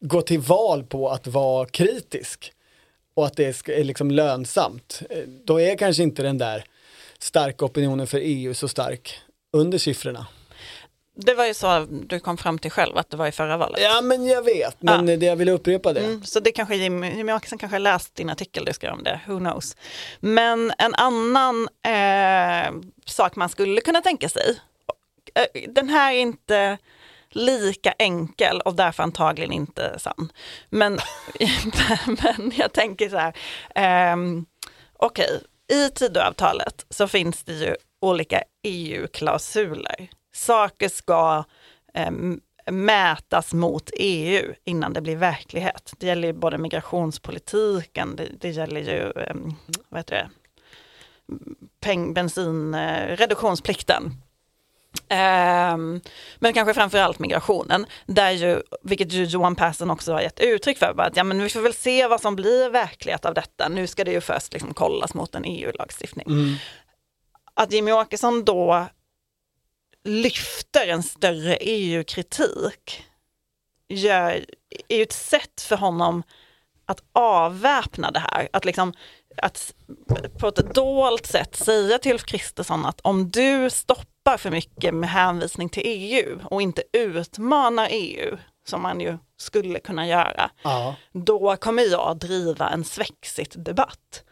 gå 0.00 0.22
till 0.22 0.38
val 0.40 0.84
på 0.84 1.08
att 1.08 1.26
vara 1.26 1.66
kritisk 1.68 2.52
och 3.14 3.26
att 3.26 3.36
det 3.36 3.68
är 3.68 3.84
liksom 3.84 4.10
lönsamt. 4.10 5.02
Eh, 5.10 5.18
då 5.44 5.60
är 5.60 5.76
kanske 5.76 6.02
inte 6.02 6.22
den 6.22 6.38
där 6.38 6.64
starka 7.18 7.64
opinionen 7.64 8.06
för 8.06 8.18
EU 8.22 8.54
så 8.54 8.68
stark 8.68 9.20
under 9.52 9.78
siffrorna. 9.78 10.26
Det 11.14 11.34
var 11.34 11.46
ju 11.46 11.54
så 11.54 11.86
du 11.90 12.20
kom 12.20 12.36
fram 12.36 12.58
till 12.58 12.70
själv 12.70 12.96
att 12.96 13.10
det 13.10 13.16
var 13.16 13.26
i 13.26 13.32
förra 13.32 13.56
valet. 13.56 13.80
Ja 13.82 14.00
men 14.00 14.26
jag 14.26 14.42
vet, 14.42 14.76
men 14.82 15.06
det 15.06 15.26
jag 15.26 15.36
vill 15.36 15.48
upprepa 15.48 15.92
det. 15.92 16.00
Mm, 16.00 16.22
så 16.22 16.40
det 16.40 16.52
kanske 16.52 16.76
Jimmy, 16.76 17.16
Jimmy 17.16 17.32
Åkesson 17.32 17.58
kanske 17.58 17.74
har 17.74 17.80
läst 17.80 18.14
din 18.14 18.30
artikel 18.30 18.64
du 18.64 18.72
skrev 18.72 18.92
om 18.92 19.02
det, 19.02 19.20
who 19.26 19.38
knows. 19.38 19.76
Men 20.20 20.72
en 20.78 20.94
annan 20.94 21.68
eh, 21.86 22.72
sak 23.06 23.36
man 23.36 23.48
skulle 23.48 23.80
kunna 23.80 24.00
tänka 24.00 24.28
sig, 24.28 24.60
eh, 25.34 25.62
den 25.68 25.88
här 25.88 26.12
är 26.12 26.18
inte 26.18 26.78
lika 27.30 27.92
enkel 27.92 28.60
och 28.60 28.74
därför 28.74 29.02
antagligen 29.02 29.52
inte 29.52 29.98
sann. 29.98 30.32
Men, 30.70 30.98
men 32.06 32.52
jag 32.54 32.72
tänker 32.72 33.08
så 33.08 33.16
här, 33.16 33.36
ehm, 33.74 34.46
okej, 34.96 35.40
i 35.72 35.90
Tidöavtalet 35.90 36.86
så 36.90 37.08
finns 37.08 37.44
det 37.44 37.52
ju 37.52 37.76
olika 38.00 38.42
EU-klausuler. 38.62 40.08
Saker 40.32 40.88
ska 40.88 41.44
ehm, 41.94 42.40
mätas 42.70 43.54
mot 43.54 43.90
EU 43.98 44.54
innan 44.64 44.92
det 44.92 45.00
blir 45.00 45.16
verklighet. 45.16 45.92
Det 45.98 46.06
gäller 46.06 46.28
ju 46.28 46.34
både 46.34 46.58
migrationspolitiken, 46.58 48.16
det, 48.16 48.28
det 48.40 48.50
gäller 48.50 48.80
ju 48.80 49.12
um, 49.30 49.56
vad 49.88 49.98
heter 49.98 50.14
det? 50.14 50.30
Peng, 51.80 52.14
bensin, 52.14 52.74
eh, 52.74 53.16
reduktionsplikten. 53.16 54.12
Ehm, 55.08 56.00
men 56.38 56.52
kanske 56.52 56.74
framförallt 56.74 57.18
migrationen, 57.18 57.86
där 58.06 58.30
ju, 58.30 58.62
vilket 58.82 59.12
ju 59.12 59.24
Johan 59.24 59.56
Persson 59.56 59.90
också 59.90 60.12
har 60.12 60.20
gett 60.20 60.40
uttryck 60.40 60.78
för, 60.78 61.00
att 61.00 61.16
ja, 61.16 61.24
men 61.24 61.42
vi 61.42 61.48
får 61.48 61.60
väl 61.60 61.74
se 61.74 62.06
vad 62.06 62.20
som 62.20 62.36
blir 62.36 62.70
verklighet 62.70 63.24
av 63.24 63.34
detta. 63.34 63.68
Nu 63.68 63.86
ska 63.86 64.04
det 64.04 64.12
ju 64.12 64.20
först 64.20 64.52
liksom 64.52 64.74
kollas 64.74 65.14
mot 65.14 65.34
en 65.34 65.44
EU-lagstiftning. 65.44 66.26
Mm. 66.26 66.54
Att 67.54 67.72
Jimmy 67.72 67.92
Åkesson 67.92 68.44
då 68.44 68.86
lyfter 70.04 70.86
en 70.86 71.02
större 71.02 71.56
EU-kritik 71.56 73.04
gör, 73.88 74.44
är 74.88 74.96
ju 74.96 75.02
ett 75.02 75.12
sätt 75.12 75.60
för 75.60 75.76
honom 75.76 76.22
att 76.86 77.02
avväpna 77.12 78.10
det 78.10 78.18
här. 78.18 78.48
Att, 78.52 78.64
liksom, 78.64 78.92
att 79.36 79.74
på 80.38 80.48
ett 80.48 80.74
dolt 80.74 81.26
sätt 81.26 81.56
säga 81.56 81.98
till 81.98 82.12
Ulf 82.12 82.24
Kristersson 82.24 82.86
att 82.86 83.00
om 83.00 83.30
du 83.30 83.70
stoppar 83.70 84.36
för 84.36 84.50
mycket 84.50 84.94
med 84.94 85.10
hänvisning 85.10 85.68
till 85.68 85.82
EU 85.86 86.40
och 86.44 86.62
inte 86.62 86.82
utmanar 86.92 87.88
EU, 87.90 88.36
som 88.66 88.82
man 88.82 89.00
ju 89.00 89.18
skulle 89.36 89.78
kunna 89.80 90.06
göra, 90.06 90.50
Ja. 90.62 90.94
då 91.12 91.56
kommer 91.56 91.82
jag 91.82 92.16
driva 92.18 92.70
en 92.70 92.84
Svexit-debatt. 92.84 94.24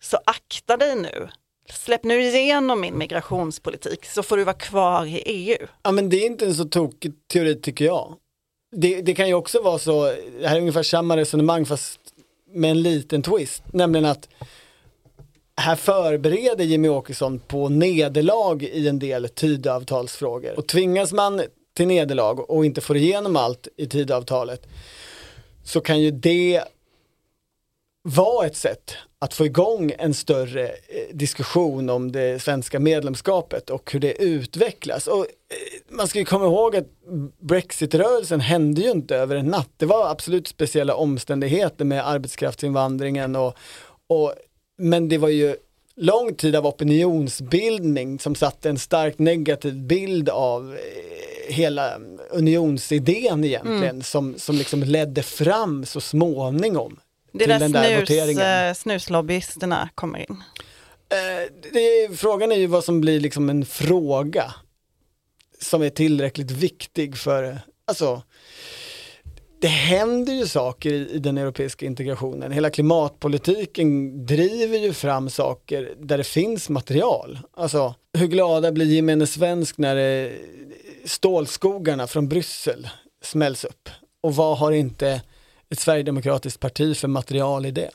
Så 0.00 0.18
akta 0.26 0.76
dig 0.76 0.96
nu. 0.96 1.28
Släpp 1.72 2.04
nu 2.04 2.20
igenom 2.20 2.80
min 2.80 2.98
migrationspolitik 2.98 4.04
så 4.04 4.22
får 4.22 4.36
du 4.36 4.44
vara 4.44 4.56
kvar 4.56 5.06
i 5.06 5.22
EU. 5.26 5.66
Ja 5.82 5.92
men 5.92 6.08
det 6.08 6.16
är 6.16 6.26
inte 6.26 6.46
en 6.46 6.54
så 6.54 6.64
tokig 6.64 7.12
teori 7.32 7.54
tycker 7.54 7.84
jag. 7.84 8.14
Det, 8.76 9.02
det 9.02 9.14
kan 9.14 9.28
ju 9.28 9.34
också 9.34 9.62
vara 9.62 9.78
så, 9.78 10.04
det 10.40 10.48
här 10.48 10.56
är 10.56 10.60
ungefär 10.60 10.82
samma 10.82 11.16
resonemang 11.16 11.66
fast 11.66 12.00
med 12.52 12.70
en 12.70 12.82
liten 12.82 13.22
twist, 13.22 13.62
nämligen 13.72 14.04
att 14.04 14.28
här 15.56 15.76
förbereder 15.76 16.64
Jimmy 16.64 16.88
Åkesson 16.88 17.38
på 17.38 17.68
nederlag 17.68 18.62
i 18.62 18.88
en 18.88 18.98
del 18.98 19.28
tidavtalsfrågor. 19.28 20.58
Och 20.58 20.66
tvingas 20.66 21.12
man 21.12 21.42
till 21.76 21.86
nederlag 21.86 22.50
och 22.50 22.66
inte 22.66 22.80
får 22.80 22.96
igenom 22.96 23.36
allt 23.36 23.68
i 23.76 23.86
tidavtalet 23.86 24.66
så 25.64 25.80
kan 25.80 26.00
ju 26.00 26.10
det 26.10 26.62
vara 28.02 28.46
ett 28.46 28.56
sätt 28.56 28.94
att 29.26 29.34
få 29.34 29.46
igång 29.46 29.92
en 29.98 30.14
större 30.14 30.68
eh, 30.68 31.14
diskussion 31.14 31.90
om 31.90 32.12
det 32.12 32.42
svenska 32.42 32.80
medlemskapet 32.80 33.70
och 33.70 33.92
hur 33.92 34.00
det 34.00 34.22
utvecklas. 34.22 35.06
Och 35.06 35.20
eh, 35.20 35.26
man 35.88 36.08
ska 36.08 36.18
ju 36.18 36.24
komma 36.24 36.44
ihåg 36.44 36.76
att 36.76 36.86
Brexit-rörelsen 37.40 38.40
hände 38.40 38.80
ju 38.80 38.90
inte 38.90 39.16
över 39.16 39.36
en 39.36 39.46
natt. 39.46 39.70
Det 39.76 39.86
var 39.86 40.08
absolut 40.08 40.48
speciella 40.48 40.94
omständigheter 40.94 41.84
med 41.84 42.08
arbetskraftsinvandringen 42.08 43.36
och, 43.36 43.56
och 44.06 44.34
men 44.78 45.08
det 45.08 45.18
var 45.18 45.28
ju 45.28 45.56
lång 45.96 46.34
tid 46.34 46.56
av 46.56 46.66
opinionsbildning 46.66 48.18
som 48.18 48.34
satte 48.34 48.70
en 48.70 48.78
starkt 48.78 49.18
negativ 49.18 49.86
bild 49.86 50.28
av 50.28 50.74
eh, 50.74 51.54
hela 51.54 51.98
unionsidén 52.30 53.44
egentligen 53.44 53.82
mm. 53.82 54.02
som, 54.02 54.34
som 54.38 54.56
liksom 54.56 54.82
ledde 54.82 55.22
fram 55.22 55.84
så 55.84 56.00
småningom 56.00 56.98
det 57.32 57.44
är 57.44 57.48
där, 57.58 57.68
där 57.68 58.04
snus, 58.06 58.38
eh, 58.38 58.74
snuslobbyisterna 58.74 59.88
kommer 59.94 60.18
in. 60.18 60.42
Eh, 61.08 61.52
det, 61.72 62.18
frågan 62.18 62.52
är 62.52 62.56
ju 62.56 62.66
vad 62.66 62.84
som 62.84 63.00
blir 63.00 63.20
liksom 63.20 63.50
en 63.50 63.64
fråga 63.64 64.54
som 65.60 65.82
är 65.82 65.90
tillräckligt 65.90 66.50
viktig 66.50 67.16
för, 67.16 67.58
alltså 67.86 68.22
det 69.60 69.68
händer 69.68 70.32
ju 70.32 70.46
saker 70.46 70.92
i, 70.92 71.10
i, 71.10 71.18
den 71.18 71.38
europeiska 71.38 71.86
integrationen. 71.86 72.52
Hela 72.52 72.70
klimatpolitiken 72.70 74.26
driver 74.26 74.78
ju 74.78 74.92
fram 74.92 75.30
saker 75.30 75.94
där 76.00 76.18
det 76.18 76.24
finns 76.24 76.68
material. 76.68 77.38
Alltså, 77.56 77.94
hur 78.18 78.26
glada 78.26 78.72
blir 78.72 78.86
gemene 78.86 79.26
svensk 79.26 79.78
när 79.78 79.94
det, 79.96 80.32
stålskogarna 81.04 82.06
från 82.06 82.28
Bryssel 82.28 82.88
smälls 83.22 83.64
upp? 83.64 83.88
Och 84.22 84.36
vad 84.36 84.58
har 84.58 84.72
inte 84.72 85.22
ett 85.70 85.80
sverigedemokratiskt 85.80 86.60
parti 86.60 86.96
för 86.96 87.08
material 87.08 87.66
i 87.66 87.70
det? 87.70 87.90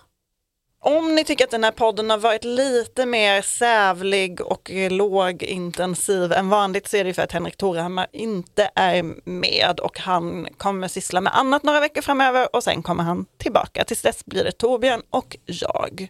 Om 0.83 1.15
ni 1.15 1.23
tycker 1.23 1.43
att 1.43 1.51
den 1.51 1.63
här 1.63 1.71
podden 1.71 2.09
har 2.09 2.17
varit 2.17 2.43
lite 2.43 3.05
mer 3.05 3.41
sävlig 3.41 4.41
och 4.41 4.71
lågintensiv 4.89 6.31
än 6.33 6.49
vanligt 6.49 6.87
så 6.87 6.97
är 6.97 7.03
det 7.03 7.13
för 7.13 7.21
att 7.21 7.31
Henrik 7.31 7.57
Torehammar 7.57 8.07
inte 8.11 8.71
är 8.75 9.29
med 9.29 9.79
och 9.79 9.99
han 9.99 10.47
kommer 10.57 10.87
syssla 10.87 11.21
med 11.21 11.37
annat 11.37 11.63
några 11.63 11.79
veckor 11.79 12.01
framöver 12.01 12.55
och 12.55 12.63
sen 12.63 12.83
kommer 12.83 13.03
han 13.03 13.25
tillbaka. 13.37 13.83
Tills 13.83 14.01
dess 14.01 14.25
blir 14.25 14.43
det 14.43 14.51
Torbjörn 14.51 15.01
och 15.09 15.37
jag. 15.45 16.07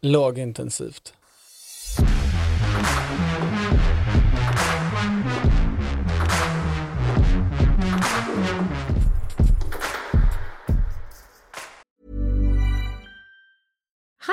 Lågintensivt. 0.00 1.14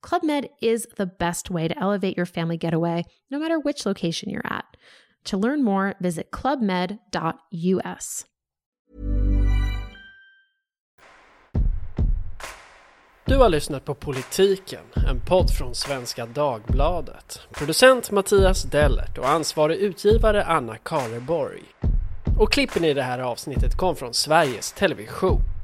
Club 0.00 0.22
Med 0.22 0.46
is 0.60 0.86
the 0.96 1.06
best 1.06 1.50
way 1.50 1.68
to 1.68 1.74
elevate 1.78 2.16
your 2.16 2.26
family 2.26 2.56
getaway, 2.56 3.04
no 3.30 3.38
matter 3.38 3.58
which 3.58 3.84
location 3.86 4.30
you're 4.30 4.46
at. 4.46 4.76
To 5.24 5.36
learn 5.36 5.64
more, 5.64 5.94
visit 6.00 6.30
clubmed.us. 6.30 8.24
Du 13.24 13.36
har 13.36 13.48
lyssnat 13.48 13.84
på 13.84 13.94
Politiken, 13.94 14.84
en 15.08 15.20
podd 15.20 15.50
från 15.50 15.74
Svenska 15.74 16.26
Dagbladet. 16.26 17.40
Producent 17.50 18.10
Mattias 18.10 18.62
Dellert 18.62 19.18
och 19.18 19.28
ansvarig 19.28 19.78
utgivare 19.78 20.44
Anna 20.44 20.76
Kareborg. 20.76 21.62
Och 22.38 22.52
klippen 22.52 22.84
i 22.84 22.94
det 22.94 23.02
här 23.02 23.18
avsnittet 23.18 23.76
kom 23.76 23.96
från 23.96 24.14
Sveriges 24.14 24.72
Television. 24.72 25.57